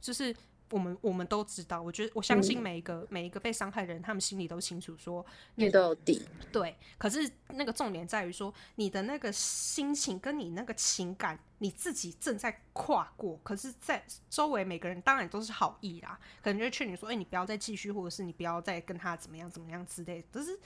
[0.00, 0.34] 就是。
[0.70, 5.24] 我们我们都知道，我觉得我相信每一个每一个被伤害的人，他们心里都清楚，说
[5.54, 6.26] 你都有底。
[6.50, 20.24] 对，可是那个重点在于说，你的那个心情跟你那个情感，你自己正在跨过，可是，在周围每个人当然都是好意啦，可能就劝你说，哎，你不要再继续，或者是你不要再跟他怎么样怎么样之类。
[20.32, 20.58] 可是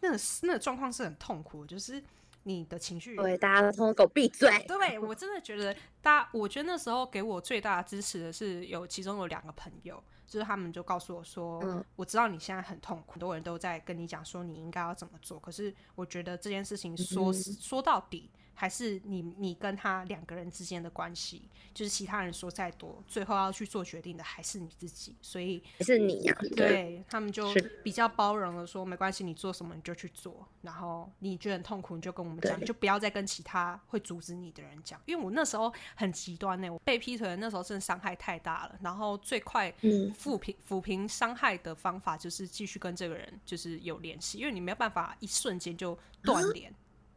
[0.00, 2.02] 那个那个状况是很痛苦，就是。
[2.44, 4.50] 你的情绪，对大家都给我闭嘴。
[4.66, 18.30] 对我真的觉得，大，我觉得那时候给我最大的支持的是有其中有两个朋友，就是他们就告诉我说，嗯，我知道你现在很痛苦，很多人都在跟你讲说你应该要怎么做，可是我觉得这件事情说说到底。
[18.54, 21.42] 还是你你跟他两个人之间的关系，
[21.74, 25.16] 就是其他人说再多，最后要去做决定的还是你自己。
[25.20, 30.46] 所以是你呀，对他们就比较包容的说，没关系，你做什么你就去做。
[30.62, 35.00] 然后你觉得很痛苦，你就跟我们讲，就不要再跟其他会阻止你的人讲。
[35.06, 38.78] 因为我那时候很极端呢，我被劈腿那时候真的伤害太大了。
[38.80, 39.72] 然后最快
[40.16, 46.72] 抚平抚平伤害的方法就是继续跟这个人就是有联系，因为你没有办法一瞬间就断联。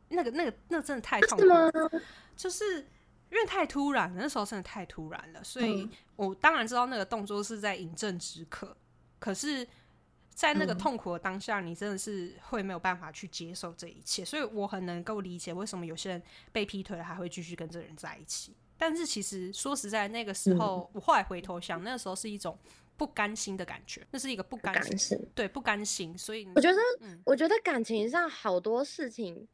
[0.09, 1.71] 那个、那个、那真的太痛苦了，
[2.35, 2.79] 就是
[3.31, 8.75] 因为太突然，那时候真的太突然了，所以我当然知道那个动作是在饮鸩止渴，
[9.19, 9.67] 可是，
[10.33, 18.55] 在那个痛苦的当下，你真的是会没有办法去接受这一切，所以我很能够理解为什么有些人被劈腿了还会继续跟这个人在一起。
[18.77, 22.57] 但是其实说实在，那个时候我后来回头想，那个时候是一种
[22.97, 26.17] 不甘心的感觉，那是一个不甘心，对，不甘心。
[26.17, 26.77] 所以我觉得，
[27.23, 29.47] 我觉得感情上好多事情。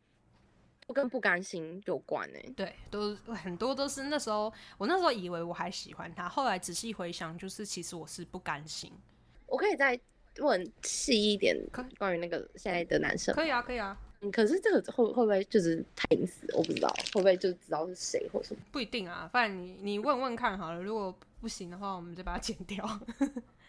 [0.91, 2.39] 跟不甘心有关呢？
[2.55, 8.91] 对，都很多都是那时候，我那时候以为我还喜欢他，后来仔细回想，就是其实我是不甘心。
[9.47, 9.99] 我可以再
[10.37, 11.57] 问细一点，
[11.97, 13.97] 关于那个现在的男生，可以啊，可以啊。
[14.21, 16.45] 嗯，可是这个会会不会就是太隐私？
[16.53, 18.61] 我不知道会不会就知道是谁或什么？
[18.71, 22.85] 不一定啊，反正你你问问看好了，如果不行的话，我们就把它剪掉。
[22.85, 22.99] 啊，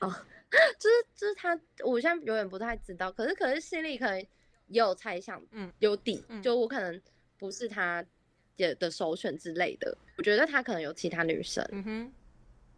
[0.79, 4.27] 就是就是他，我现在有点不太知道，可是可是心里可能
[4.73, 7.01] 也有猜想，嗯，有底，就我可能。
[7.39, 8.05] 不是他
[8.55, 12.13] 也的首选之类的，我觉得他可能有其他女生，嗯哼，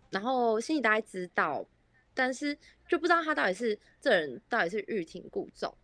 [0.09, 1.63] 然后心里大概知道，
[2.15, 2.57] 但是
[2.89, 5.77] 就不知道他到底是这人到底是欲擒故纵，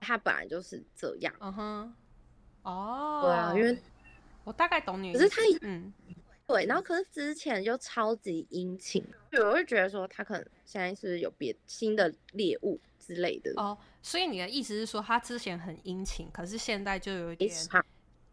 [0.00, 1.94] 他本来就是这样，嗯哼，
[2.62, 3.78] 哦，对啊，因为
[4.42, 5.94] 我大概懂你，可是他，嗯，
[6.48, 17.50] 对，然后可是之前就超级殷勤，对，我会觉得说他可能现在是有别新的猎物之类的，哦，所以你的意思是说他之前很殷勤，可是现在就有一点。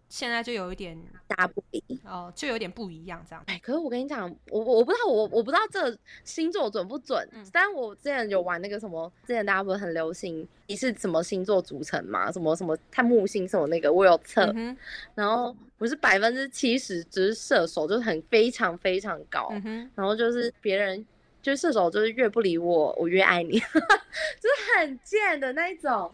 [0.10, 3.44] 现在就有一点大不一哦，就有点不一样这样。
[3.46, 7.28] 哎，可是我跟你讲，我我不知道我我不知道这星座准不准。
[7.34, 7.46] 嗯。
[7.52, 12.32] 但我之前有玩那个什么，之前大家不是很流行你是什么星座组成嘛？
[12.32, 14.46] 什么什么看木星什么那个，我有测。
[14.56, 14.78] 嗯
[15.14, 19.50] 然后不是百分之七十就是射手，就是很非常非常高。
[19.52, 19.92] 嗯哼。
[19.94, 21.06] 然后就是别人
[21.48, 26.12] 就是射手，就是越不理我，我越爱你， 就是很贱的那一种，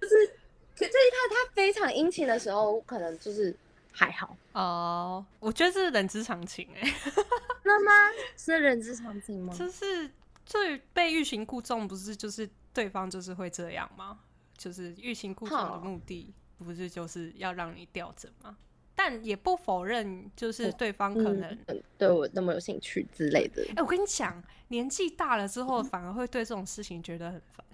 [0.00, 0.32] 就是。
[0.78, 3.52] 可这一看他非常殷勤的时候，可能就是
[3.90, 5.26] 还好哦。
[5.40, 6.94] 我觉得这是人之常情哎。
[7.64, 7.92] 那吗？
[8.36, 9.52] 是人之常情吗？
[9.52, 10.08] 就是
[10.46, 14.20] 最被欲擒故纵，不是就是对方就是会这样吗？
[14.56, 18.56] 就是欲擒故纵的目的，不是就是要让你吊着吗？
[19.00, 21.56] 但也不否认，就是对方可能
[21.96, 23.64] 对我那么有兴趣之类的。
[23.76, 27.64] 哎，我跟你讲，年纪大了之后，反而会对这种事情觉得很烦。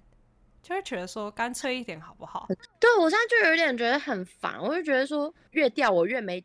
[0.61, 2.47] 就会觉得说干脆一点好不好？
[2.79, 6.43] 对我现在就有点觉得很烦，我就觉得说越吊我越没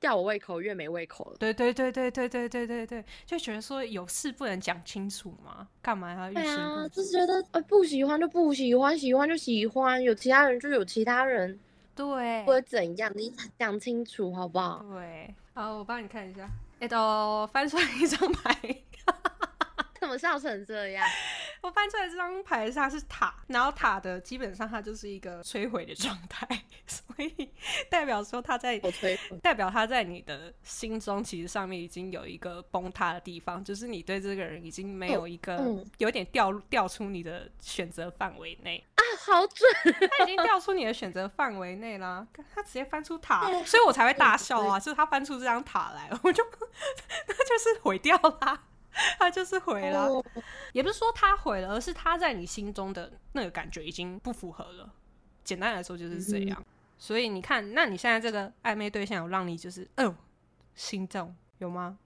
[0.00, 1.36] 吊我胃口，越没胃口了。
[1.38, 5.68] 对对对对对对对对对，就觉得说有事不能讲清楚吗？
[5.82, 6.32] 干嘛要？
[6.32, 11.60] 对啊，就是觉得呃不喜欢就不喜欢，喜欢就喜欢，有其他人就有其他人，
[11.94, 14.84] 对，不会怎样，你讲清楚好不好？
[14.90, 16.48] 对，好，我帮你看一下，
[16.80, 18.56] 哎，都翻出来一张牌。
[20.00, 21.06] 怎么笑成这样？
[21.62, 26.46] 我翻出来这张牌它是塔，然后塔的基本上它就是一个摧毁的状态，
[26.86, 27.48] 所以
[27.88, 28.80] 代表说他在
[29.40, 35.64] 代表他在你的心中其实上面已经有一个崩塌的地方，就是你对这个人已经没有一个
[35.98, 46.44] 有点掉掉出你的选择范围内啊，好准，他已经掉出你的选择范围内啦，他直接翻出塔，所以我才会大笑啊，就是他翻出这张塔来，我就
[47.28, 48.64] 那就是毁掉啦。
[49.18, 50.08] 他就是毁了，
[50.72, 54.92] 也不是说他毁了，而是他在你心中的那个感觉已经不符合了。
[55.44, 56.64] 简单来说就是这样。
[56.98, 60.14] 所以你看，那你现在这个暧昧对象有让你就是哦
[60.74, 61.98] 心动有吗？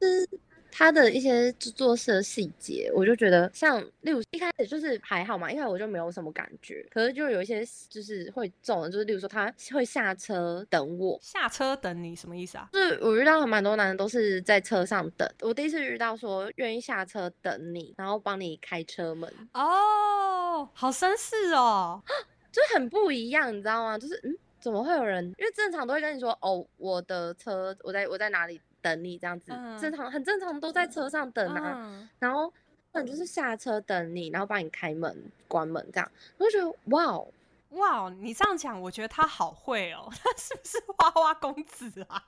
[0.00, 0.28] 是
[0.72, 12.68] 他的一些做事的细节，我就觉得像，例如一开始就是还好嘛，一开始我就没有什么感觉，可是就有一些就是会中的，就是例如说他会下车等我，下车等你什么意思啊？
[12.72, 22.02] 就是我遇到蛮多男人都是在车上等，我第一次遇到说愿意下车等你，然后帮你开车门，哦，好绅士哦，
[22.52, 23.98] 就很不一样，你知道吗？
[23.98, 25.24] 就是嗯，怎么会有人？
[25.38, 28.60] 因为正常都会跟你说，哦，我的车我在我在哪里。
[28.82, 32.08] 等你这样子，正常很正常，都在车上等啊。
[32.18, 32.52] 然后，
[32.92, 36.12] 那就是下车等你，然后帮你开门、关门这样。
[36.38, 37.32] 我就觉得，哇哦
[37.70, 40.08] 哇哦，你这样讲，我觉得他好会哦。
[40.10, 42.24] 他是不是花花公子啊？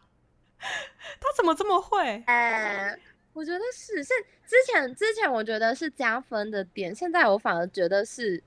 [1.20, 2.22] 他怎么这么会？
[2.26, 2.98] 哎，
[3.32, 4.04] 我觉得是。
[4.04, 4.12] 是
[4.46, 8.42] 之前之前我觉得是加分的点，现在我反而觉得是。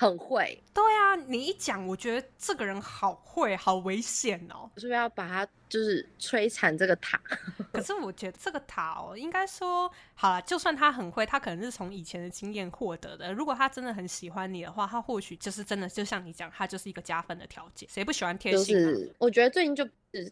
[0.00, 7.20] 很会，对啊，你一讲，我觉得这个人好会，好危险哦，是不是要把他就是摧残这个塔？
[7.72, 13.32] 可是我觉得这个塔哦，应该说好了，就算他很会，他可能是从以前的经验获得的。
[13.32, 17.88] 如果他真的很喜欢你的话，他或许就是真的，就像你讲，他就是一个加分的条件。
[17.88, 18.74] 谁不喜欢贴心？
[18.74, 19.88] 就是我觉得最近就。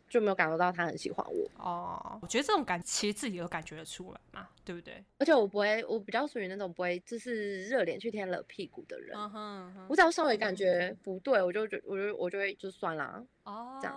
[0.08, 5.04] 就没有感受到他很喜欢我哦，我觉得这种感其实自己都感觉得出来嘛，对不对？
[5.18, 9.14] 而且我不会，我比较属于那种不会就是热脸去贴冷屁股的人。
[9.14, 13.22] 嗯哼，我只要稍微感觉不对，我就觉我就我就会就算啦。
[13.44, 13.94] 哦，这样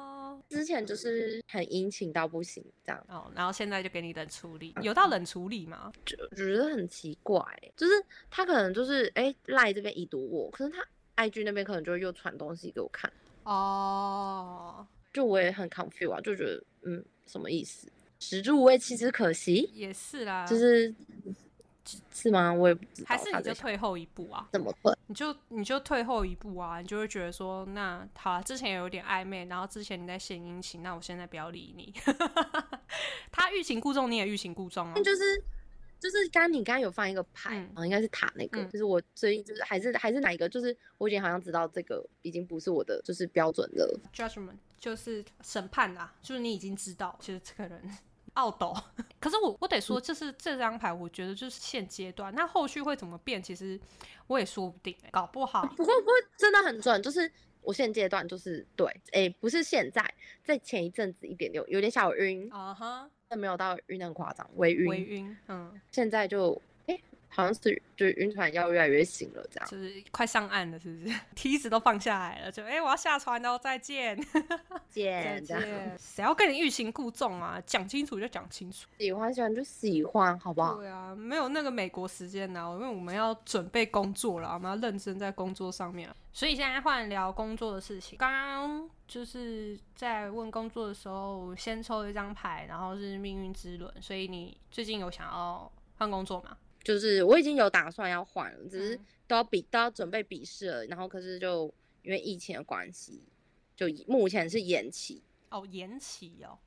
[0.48, 3.06] 之前就是很殷勤到不行这样。
[3.10, 5.92] 哦，然后现在就给你冷处理，有到冷处理吗？
[6.06, 7.44] 就觉得很奇怪，
[7.76, 7.94] 就是
[8.30, 10.86] 他可能就是哎赖这边已读我，可是他
[11.24, 13.12] IG 那边可能就又传东西给我看。
[13.44, 14.88] 哦。
[15.12, 17.92] 就我也很 confused 啊，就觉得嗯，什么意思？
[18.20, 19.68] 食之无味，弃之可惜。
[19.74, 20.94] 也是啦，就是
[22.12, 22.54] 是吗？
[22.54, 23.08] 我也不知道。
[23.08, 24.48] 还是你就退后一步啊？
[24.52, 24.94] 怎么退？
[25.08, 26.80] 你就你就退后一步啊？
[26.82, 31.94] 你就会觉得说，那好，之前有点暧昧，然后之前你在献殷勤，那我现在不要理你。
[33.32, 34.94] 他欲擒故纵，你也欲擒故纵啊？
[35.02, 35.44] 就是。
[36.02, 44.00] 就是刚你刚刚有放一个牌啊，应该是塔那个，就是我所以就是还是还是哪一个，就是我已经好像知道这个已经不是我的就是标准了。
[44.16, 47.98] Judgment 就是审判啦，就是你已经知道，其实这个人
[48.40, 48.74] 傲斗。
[49.20, 53.80] 可是我我得说，就是这张牌，我觉得就是现阶段，那后续会怎么变，其实
[54.28, 55.66] 我也说不定，搞不好。
[55.76, 57.30] 不会不会真的很准，就是
[57.62, 60.14] 我现阶段就是对，哎，不是现在，
[60.44, 63.10] 在前一阵子一点点有点小晕啊哈。
[63.32, 64.88] 但没有到晕很夸张，微晕。
[64.88, 66.62] 微晕，嗯，现在就，哎，
[67.30, 69.70] 好像是就是晕船要越来越醒了，这样。
[69.70, 71.16] 就是快上岸了，是不是？
[71.36, 74.20] 梯子都放下来了，就，哎，我要下船喽， 再见，
[74.90, 75.96] 见，再见。
[75.98, 77.62] 谁要跟你欲擒故纵啊？
[77.66, 78.88] 讲清楚就讲清楚。
[78.98, 80.76] 喜欢喜欢就喜欢，好不好？
[80.76, 86.10] 对啊，没有那个美国时间呢，因为我们要准备工作了，我们要认真在工作上面。
[86.32, 88.18] 所以现在换聊工作的事情。
[88.18, 93.94] 刚刚就是在问工作的时候，先抽一张牌，然后是命运之轮。
[94.02, 96.56] 所以你最近有想要换工作吗？
[96.84, 101.74] 就是我已经有打算要换了，只是都要比都要准备笔试了，然后可是就
[102.04, 103.22] 因为疫情的关系，
[103.76, 105.22] 就目前是延期。
[105.50, 106.58] 哦，延期哦。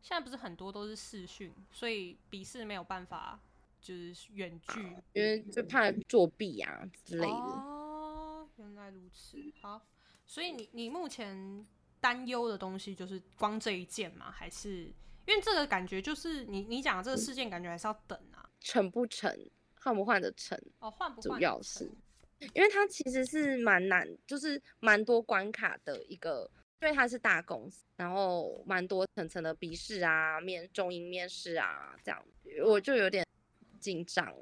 [0.00, 3.40] 现在不是很多都是视讯，所以笔试没有办法
[3.80, 4.80] 就是远距，
[5.12, 7.32] 因为就怕作弊啊之类的。
[7.32, 9.84] 哦原来如此，好，
[10.26, 11.66] 所以你你目前
[12.00, 14.30] 担忧的东西就是光这一件吗？
[14.30, 14.84] 还是
[15.26, 19.30] 因为这个感觉就是你你讲的这个事件，感觉还是要等啊，成不成，
[19.86, 20.60] 换不换得成？
[20.80, 21.88] 哦，换不主要是，
[22.54, 32.20] 因为它其实是蛮难，就是蛮多关卡的一个，因为它是大公司，然后蛮多层层的笔试啊、面中英面试啊，这样
[32.64, 33.24] 我就有点
[33.78, 34.34] 紧张。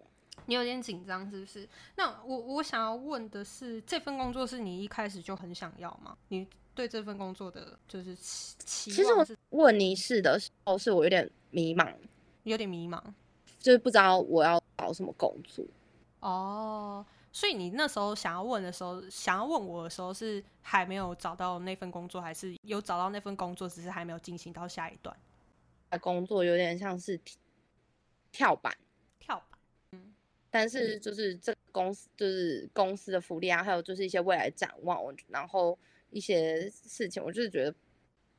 [0.47, 1.69] 你有点紧张是不是？
[1.97, 6.17] 那我我想要问的是，这份工作是你一开始就很想要吗？
[6.29, 11.95] 你对这份工作的就是期期其实我问你是的时候，是我有点迷茫，
[12.45, 12.99] 有点迷茫，
[13.65, 15.65] 就是不知道我要找什么工作。
[16.21, 17.03] 哦，
[17.33, 25.17] 所以你那时候想要问的时候，想要问我的时候，是还没有找到那份工作，还是有找到那份工作，只是还没有进行到下一段？
[26.03, 27.19] 工作有点像是
[28.31, 28.77] 跳板。
[29.19, 29.59] 跳板
[30.51, 35.79] 但是就是这公司就是公司的福利啊，还有就是一些未来展望，然后
[36.11, 37.75] 一些事情，我就是觉得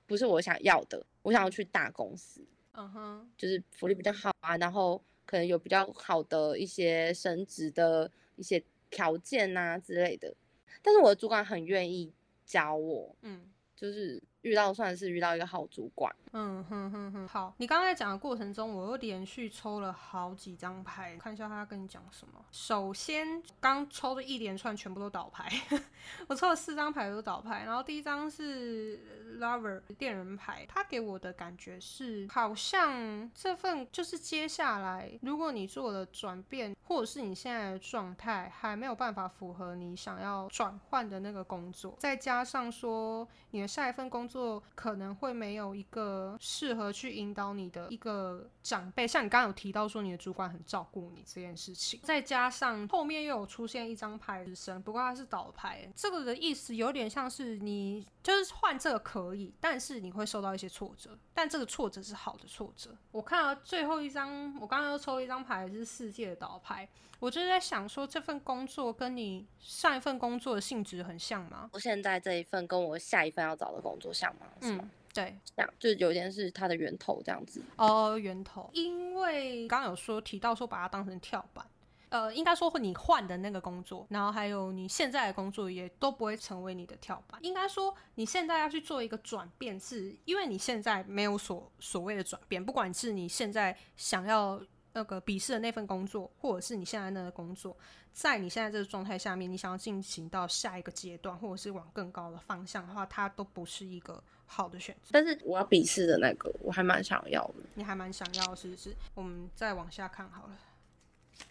[0.06, 1.04] 不是我想要的。
[1.24, 10.34] 我想要去大公司，嗯哼，就是福利比较好啊，然后可能有比较好的一些升职的一些条件呐之类的。
[10.82, 12.12] 但是我的主管很愿意
[12.46, 16.16] 教我，嗯，就是遇到算是遇到一个好主管。
[16.38, 22.34] 嗯哼哼哼，好，你刚才讲的过程中，我又连续抽了好几张牌，看一下他跟你讲什么。
[22.52, 25.50] 首先，刚抽的一连串全部都倒牌，
[26.28, 27.64] 我抽了四张牌都倒牌。
[27.66, 29.00] 然后第一张是
[29.40, 46.38] Lover 恋人牌，他给我的感觉是，好像这份就是接下来，如果你做了转变，或者是你现在的状态还没有办法符合你想要转换的那个工作，再加上说你的下一份工作做可能会没有一个。
[46.40, 62.96] 适合去引导你的一个长辈，像你刚刚有提到说你的主管很照顾你这件事情，再加上后面又有出现一张牌之声，不过它是倒牌，这个的意思有点像是你就是换这个可以，但是你会受到一些挫折，但这个挫折是好的挫折。
[63.12, 66.88] 我看到最后一张，我刚刚又抽一张牌是世界的倒牌，
[67.20, 71.70] 我就是在想说这份工作跟你上一份工作的性质很像吗？
[71.74, 74.48] 我现在这一份跟我下一份要找的工作像吗？
[74.62, 74.90] 嗯。
[75.14, 81.66] 对，这样就有点是它的源头这样子哦，源头，因为刚刚有说提到说把它当成跳板，
[82.10, 87.40] 呃，应该说会你换的那个工作，然后还有你现在的工作也都不会成为你的跳板。
[87.42, 94.62] 应该说你现在要去做一个转变，是因为你现在没有所所谓的转变，不管是你现在想要
[94.96, 97.78] 那个笔试的那份工作，或者是你现在那个工作，
[98.12, 104.24] 在你现在这个状态下面，你想要进行到下一个阶段，或者是往更高的方向的话，它都不是一个。
[104.48, 107.64] 好的选择，但是我要笔试的那个，我还蛮想要的。
[107.74, 108.96] 你还蛮想要，是不是？
[109.16, 110.60] 我们再往下看好了。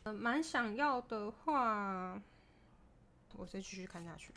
[0.05, 2.23] 呃，蛮想要的话，
[3.37, 4.33] 我再继续看下去。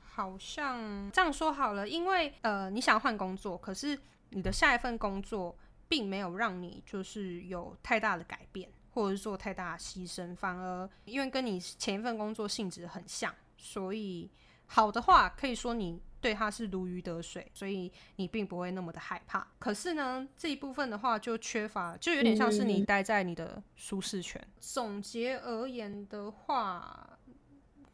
[0.00, 3.98] 好像这样说好了，因为呃，你想换工作，可是
[4.30, 5.54] 你的下一份工作
[5.88, 14.30] 并没有让你就是有太大的改变，或者是做太大的牺牲，反而因为跟你前一份工作性质很像，所以
[14.66, 16.00] 好的话可以说你。
[16.18, 19.46] 对他是如鱼得水，所以你并不会那么的害怕。
[19.60, 24.44] 可是呢，这一部分的话就缺乏，就有点像是你待在你的舒适圈。
[24.58, 27.15] 总结而言的话。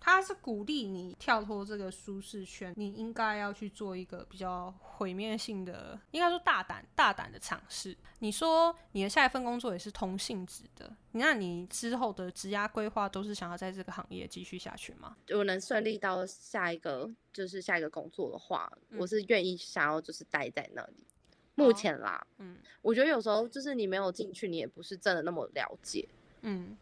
[0.05, 7.97] 他是鼓励你跳脱这个舒适圈，你应该要去做一个比较毁灭性的，应该说大胆大胆的尝试。
[8.19, 15.17] 你说你的下一份工作也是同性质的，那你之后的职涯规划都是想要在这个行业继续下去吗？
[15.31, 21.07] 我能顺利到下一个就是下一个工作的话，我是愿意想要就是待在那里。
[21.55, 26.09] 目前啦，嗯，我觉得有时候就是你没有进去，你也不是真的那么了解，
[26.41, 26.77] 嗯。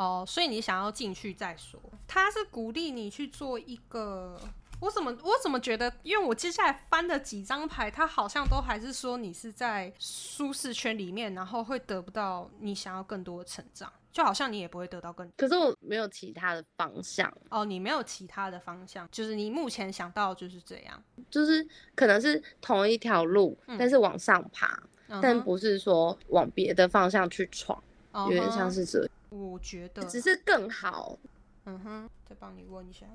[0.00, 1.78] 哦，所以你想要进去再说。
[2.08, 4.40] 他是鼓励你去做一个，
[4.80, 5.92] 我怎么我怎么觉得？
[6.02, 15.30] 因为我接下来翻的几张牌，他好像都还是说你是在舒适圈里面，然后会得不到你想要更多的成长，就好像你也不会得到更。
[15.36, 24.82] 可是我没有其他的方向哦，你没有其他的方向，就是你目前想到就是这样，就是可能是同一条路，但是往上爬，
[25.20, 27.78] 但不是说往别的方向去闯，
[28.14, 29.06] 有点像是这。
[29.30, 31.16] 我觉得只是更好，
[31.64, 33.06] 嗯哼，再帮你问一下，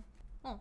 [0.44, 0.60] 嗯，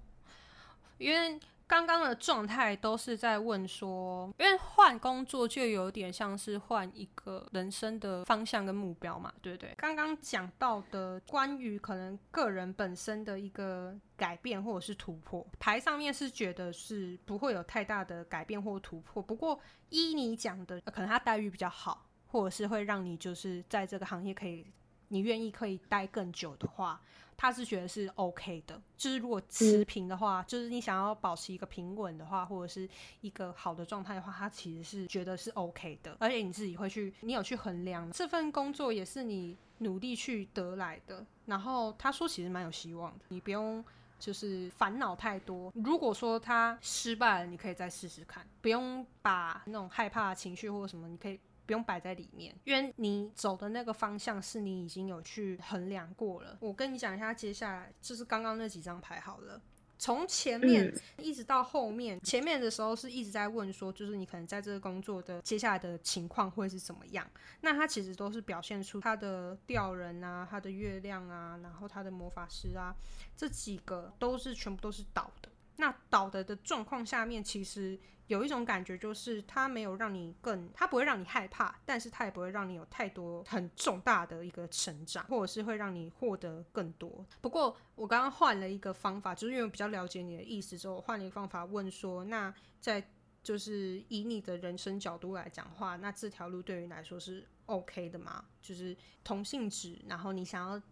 [0.99, 9.73] 因为刚刚的状态都是在问说，因为换工作就有点像是换一个人生的方向跟目标嘛，对不对？
[9.79, 24.67] 刚刚讲到的关于可能个人本身的一个改变或者是突破，牌上面是觉得是不会有太大的改变或突破，不过依你讲的，可能他待遇比较好，或者是会让你就是在这个行业可以。
[25.09, 27.01] 你愿意可以待更久的话，
[27.37, 28.81] 他是觉得是 OK 的。
[28.97, 32.89] 就是如果持平的话，就是你想要保持一个平稳的话，或者是
[33.21, 36.17] 一个好的状态的话，他其实是觉得是 OK 的。
[36.21, 41.25] 而且你自己会去，你有去衡量这份工作也是你努力去得来的。
[41.47, 43.85] 然后他说其实蛮有希望的，你不用
[44.19, 45.71] 就是烦恼太多。
[45.75, 51.39] 如果说他失败了，你可以再试试看，不用把那种害怕情绪或者什么，你可以。
[51.67, 56.59] 不用摆在里面，因为你走的那个方向是你已经有去衡量过了。
[56.61, 59.61] 我跟你讲一下，接下来就是刚刚那几张牌好了。
[59.97, 67.27] 从前面一直到后面，前面的时候是一直在问说，就是你可能在这个工作的接下来的情况会是怎么样？
[67.61, 72.95] 那它其实都是表现出他的吊人啊，他的月亮啊，然后他的魔法师啊，
[73.37, 75.49] 这几个都是全部都是倒的。
[75.77, 77.99] 那倒的的状况下面，其实。
[78.27, 87.23] 有一种感觉，就是它没有让你更，它不会让你害怕，但是它也不会让你有太多很重大的一个成长，或者是会让你获得更多。
[87.43, 93.07] 不过我刚刚换了一个方法，就是因为比较了解你的意思之后，我换了一个方法问说，那在
[93.43, 98.43] 就是以你的人生角度来讲话，那这条路对于你来说是 OK 的吗？
[98.63, 100.83] 就是同性质，然后你想要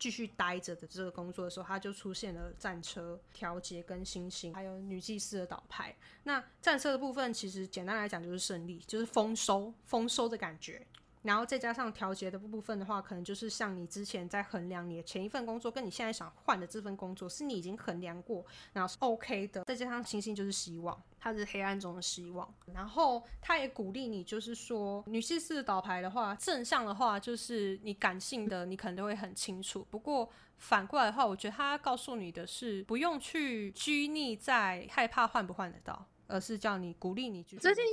[0.00, 5.94] 继续待着的这个工作的时候，它就出现了战车调节跟星星，还有女祭司的倒牌。
[6.24, 10.84] 那战车的部分，其实简单来讲就是胜利，就是丰收，丰收的感觉。
[11.22, 18.42] 然后再加上调节的部分的话，可能就是像你之前在衡量你的前一份工作，跟你现在想换的这份工作，是你已经衡量过，
[18.72, 19.62] 然后是 OK 的。
[19.64, 22.52] 再加上星星就是希望，它是黑暗中的希望。
[22.72, 29.86] 然后他也鼓励你，就是说女祭司倒牌的话，正向的话就是你感性的，你可能都会很清楚。
[29.90, 36.08] 不过反过来的话，我觉得他告诉你的是，不用去拘泥在害怕换不换得到。
[36.32, 37.56] 而是叫你鼓励你去。
[37.56, 37.84] 最近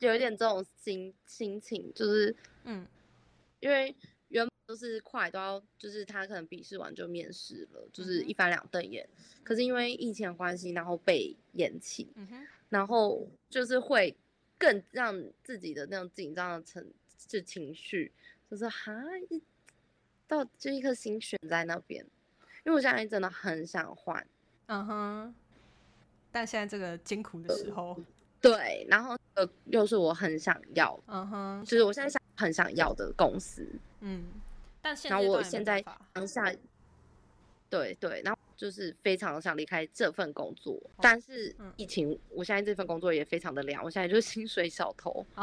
[0.00, 2.86] 有一点这种心心情，就是嗯，
[3.58, 3.96] 因为
[4.28, 9.08] 原本都是快都要，就是他可能笔试完就面试了，就是一翻两瞪眼。
[9.42, 12.12] 可是因为疫情的关系，然后被延期，
[12.68, 14.16] 然后就是会
[14.58, 16.84] 更让自己的那种紧张的成
[17.26, 18.12] 就情绪，
[18.50, 18.92] 就是哈
[19.30, 19.42] 一
[20.26, 22.04] 到就一颗心悬在那边，
[22.64, 24.26] 因为我现在真的很想换，
[24.66, 25.34] 嗯哼。
[26.32, 27.98] 但现在这个艰苦的时候，
[28.42, 33.66] 对，然后呃，又是我很想要，嗯哼，就是我现在想很想要的公司，
[34.00, 34.26] 嗯，
[34.82, 36.52] 但现然后我现在当下，
[37.68, 45.24] 对对，然后就是非常想离开这份工作，但是疫情，我现在这份工作也非常的凉，我现在就是薪水小偷，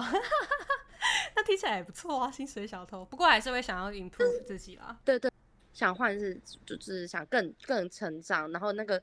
[1.36, 5.32] 那听起来也不错啊，薪水小偷，不过还是会想要 improve 自己啦，对对，
[5.74, 9.02] 想换是就是想更更成长，然后那个。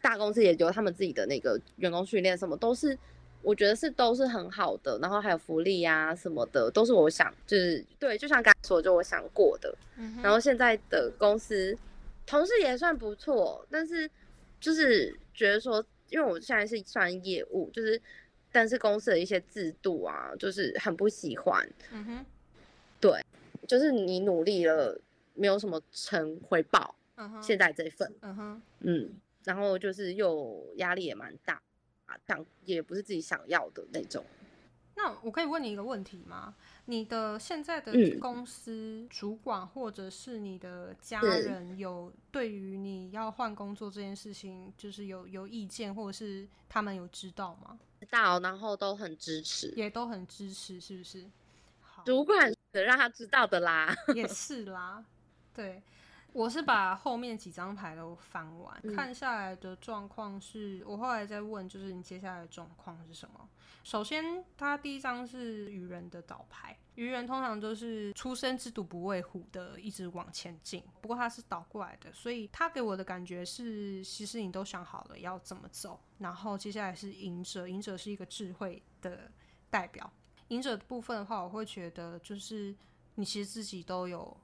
[0.00, 2.98] 大公司也有他们自己的那个员工训练，什么都是，
[3.40, 9.72] 我觉得是都是很好的，然后还有福利呀什么的，都是我想就是对，就像刚才说，就我想过的。
[10.20, 11.72] 然后现在的公司
[12.26, 14.10] 同事也算不错，但是
[14.60, 18.00] 就是觉得说，因为我现在是算业务，就是
[18.50, 21.66] 但是公司的一些制度啊，就是很不喜欢。
[21.92, 22.26] 嗯哼，
[23.00, 23.24] 对，
[23.68, 25.00] 就是你努力了，
[25.34, 26.94] 没有什么成回报。
[27.14, 28.12] 嗯哼，现在这份。
[28.20, 29.14] 嗯哼，嗯。
[29.44, 31.62] 然后就是又压力也蛮大
[32.06, 34.24] 啊，想也不是自己想要的那种。
[34.96, 36.52] 那我可以问你一个问题吗？
[36.86, 47.78] 你的现在的公司主管或者是你的家人有对于你要换工作这件事情，就是有有意见，或者是他们有知道吗？
[48.00, 51.24] 知道，然后都很支持，也都很支持，是不是？
[52.04, 55.04] 主管让他知道的啦，也是啦，
[55.52, 55.82] 对。
[56.36, 63.48] 我是把后面几张牌都翻完，看下来的状况是，我后来在问，就是你接下来的状况是什么？
[63.82, 70.84] 首先，他第一张是愚人的倒牌，愚人通常都是出生之犊不畏虎的，一直往前进。
[71.00, 75.98] 不过他是倒过来的，所以他给我的感觉是，其实你都想好了要怎么走。
[76.18, 79.30] 然后接下来是隐者，隐者是一个智慧的
[79.70, 80.12] 代表。
[80.48, 82.76] 隐者的部分的话，我会觉得就是
[83.14, 84.36] 你其实自己都有。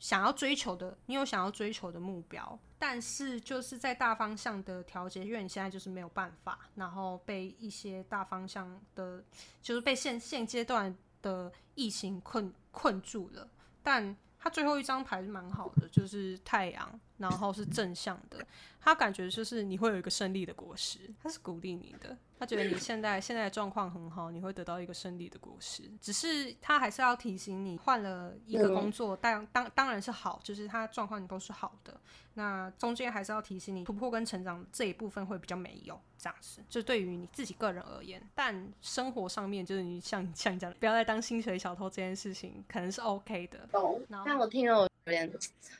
[0.00, 9.22] 想要追求的，你有想要追求的目标，但是就是在大方向的调节，因为你现在就是没有办法，然后被一些大方向的，
[9.62, 13.48] 就是被现现阶段的疫情困困住了。
[13.82, 18.38] 但他最后一张牌是蛮好的，就是太阳，然后是正向的，
[18.80, 22.16] 他感觉就是你会有一个胜利的果实，他是鼓励你的。
[22.38, 25.82] 他觉得你现在现在的状况很好，你会得到一个胜利的果实。
[26.00, 32.00] 只是他还是要提醒你，换了一个工作，当当当然是好，就是他状况都是好的。
[32.32, 36.62] 那中间还是要提醒你，突破跟成长这一部分会比较没有这样子。
[36.70, 43.58] 就对于你自己个人而言，但生活上面就是你像像你这样，不要再当薪水小偷这件事情，可能是 OK 的。
[43.70, 44.00] 懂。
[44.08, 45.30] 那我听了点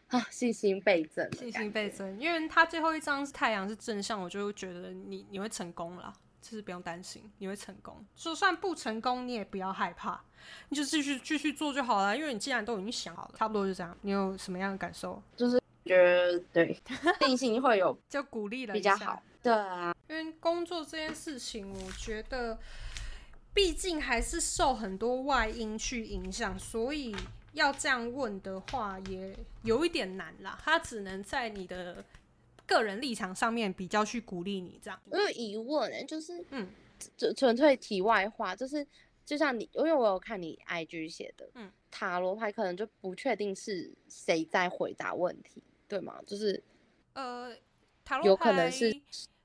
[0.09, 6.13] 啊，信心倍增，信心倍增，因为他最后一张是太阳是正向，我就觉得你你会成功了。
[6.43, 8.03] 其实不用担心，你会成功。
[8.17, 10.19] 就算不成功，你也不要害怕，
[10.71, 12.17] 你就继续继续做就好了。
[12.17, 13.97] 因为你既然都已经想好了，差不多就这样。
[14.01, 15.23] 你有什么样的感受？
[15.37, 16.81] 就是觉得对，
[17.21, 19.23] 定性会有就鼓励了比较好。
[19.43, 22.59] 对啊，因为工作这件事情，我觉得
[23.53, 27.15] 毕竟还是受很多外因去影响，所以
[27.53, 30.59] 要这样问的话，也有一点难啦。
[30.63, 32.05] 他只能在你的。
[32.67, 36.69] 个人立场上面比较去鼓励你这样，我有疑问哎，就是嗯，
[37.19, 38.87] 纯纯粹题外话，就是
[39.27, 46.21] 就像你，因为我有看你 IG 写的，嗯，塔罗牌可能就不确定是谁在回答问题，对吗？
[46.25, 46.63] 就是
[47.15, 47.53] 呃，
[48.05, 49.01] 塔罗牌有可能是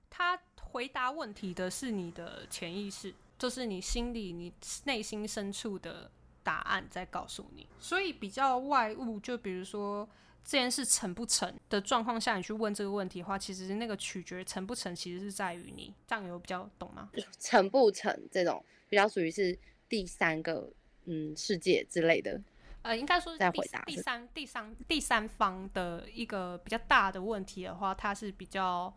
[0.07, 4.53] 他回答问题的是你的潜意识，就是你心里你
[4.83, 6.11] 内心深处的
[6.45, 10.07] 答案再告诉你，所以比较外物，就比如说。
[10.47, 15.91] 这件事成不成的状况下，你去问这个问题的话，其实那个取决成不成，其实是在于你。
[16.05, 17.09] 这样有比较懂吗？
[17.39, 19.57] 成不成这种比较属于是
[19.89, 20.71] 第三个
[21.05, 22.39] 嗯世界之类的。
[22.83, 28.93] 呃，应该说在回答第三、第三、第三方的一个比较大的问题的话，它是比较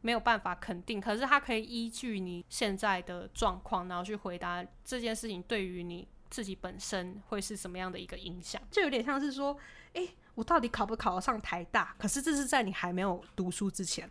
[0.00, 9.56] 没有办法肯定，可是它可以依据你现在的状况，然后去回答这件事情对于你自己本身会是什么样的一个影响，就有点像是说，
[9.94, 11.94] 哎，我到底考不考得上台大？
[11.98, 14.08] 可是这是在你还没有读书之前，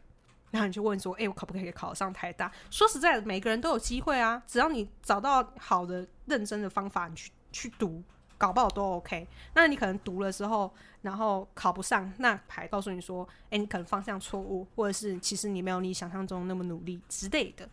[0.51, 2.51] 然后你就问说，哎，我可不可以考上台大？
[2.70, 8.03] 说实在的，每个人都有机会啊，只要你找到好的、认真的方法，你去去读。
[8.38, 17.70] 搞不好都 OK，那你可能读了之后，然后考不上，那牌告诉你说，哎，你可能方向错误，或者是其实你没有你想象中那么努力之类的，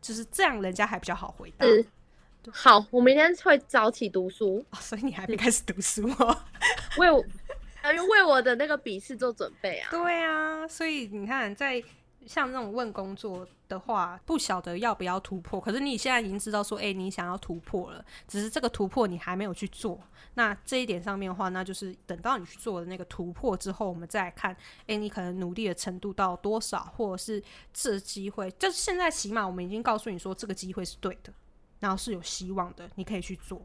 [0.00, 1.66] 就是这样，人家还比较好回答。
[2.50, 6.38] 好，我明天会早起读书，所以你还没开始读书哦，
[6.98, 7.24] 为我，
[7.82, 9.88] 要为我的那个笔试做准备啊。
[9.90, 11.82] 对啊，所以你看在。
[12.26, 19.98] 像那种问工作的话，不晓得要不要突破，可是你现在已经知道说，哎，你想要突破了，只是这个突破你还没有去做。
[20.34, 24.54] 那这一点上面的话，那就是等到你去做的那个突破之后，我们再来看，
[24.86, 31.32] 哎，你可能努力的程度到多少，或者是这机会，就是现在起码我们已经告诉你说，这个机会是对的，
[31.80, 33.60] 然后是有希望的，你可以去做。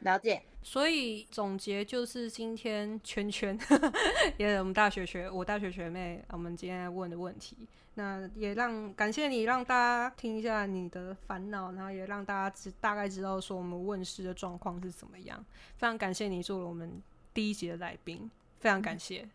[0.00, 0.42] 了解。
[0.62, 3.58] 所以总结就是今天圈圈，
[4.36, 7.56] 也我们大学学我大学学妹，我们今天问的问题，
[7.94, 15.42] 那也让感谢你让大家听一下你的烦恼，然后也让大家知大概知道说我们问世的状况是怎么样。
[15.78, 17.02] 非常感谢你做了我们
[17.32, 19.26] 第一集的来宾，非常感谢，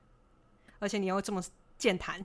[0.77, 1.41] 而且你又这么
[1.79, 2.23] 健谈。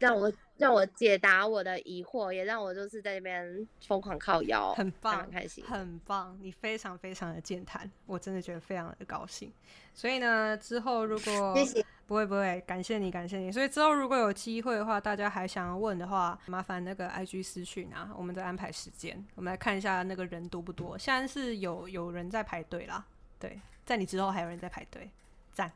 [0.00, 6.36] 让我让我解答我的疑惑，也让我就是在那边疯狂靠腰，很棒，很开心，很棒。
[6.40, 9.52] 你非常非常的健谈，我真的觉得非常的高兴。
[9.94, 13.52] 所以呢，之后如果谢谢，不会不会，感谢你，感谢你。
[13.52, 19.22] 所以之后如果有机会的话，大家还想要问的话，麻烦那个 IG 私讯啊，我们再安排时间。
[19.34, 20.96] 我们来看一下那个人多不多。
[20.96, 23.04] 现在是有有人在排队啦，
[23.38, 25.10] 对，在你之后还有人在排队，
[25.52, 25.70] 赞。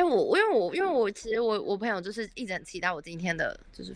[0.00, 3.94] 哎，我因为我因为我其实我我朋友就是一直很期待我今天的就是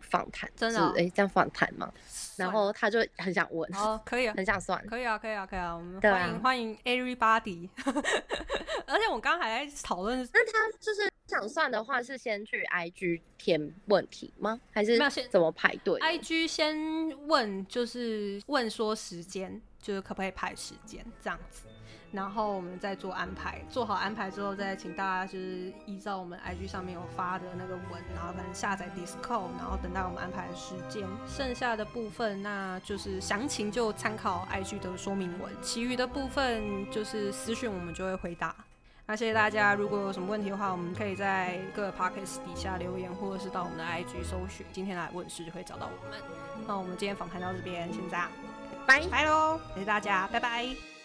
[0.00, 1.90] 访谈，真的哎这样访谈嘛，
[2.36, 7.70] 然后他就很想问，哦可以啊，很想算，可以啊可以啊可以啊，我们欢迎欢迎 everybody，
[8.86, 14.60] 而且我刚刚还在讨论，那他就是想算的话是先去 IG 填问题吗？
[14.72, 16.76] 还是先怎么排队？IG 先
[17.26, 21.62] 问就是问说时间，就是可不可以排时间这样子。
[22.12, 31.06] 然后我们再做安排，做好安排之后，再请大家就是依照我们 IG 上面有发的那个文，然后可能下载 Discord，然后等待我们安排的时间。
[31.26, 38.54] 剩下的部分，那就是详情就参考 IG 的说明文，其余的部分就是私讯我们就会回答。
[39.08, 46.18] 那谢谢大家，如果有什么问题的话，我们可以在各个 p o c k e t 底下留言，或者是到我们的 IG 搜寻，今天来问事就会找到我们。
[46.66, 48.28] 那我们今天访谈到这边，先这样，
[48.84, 50.95] 拜拜喽，谢谢大家，拜拜。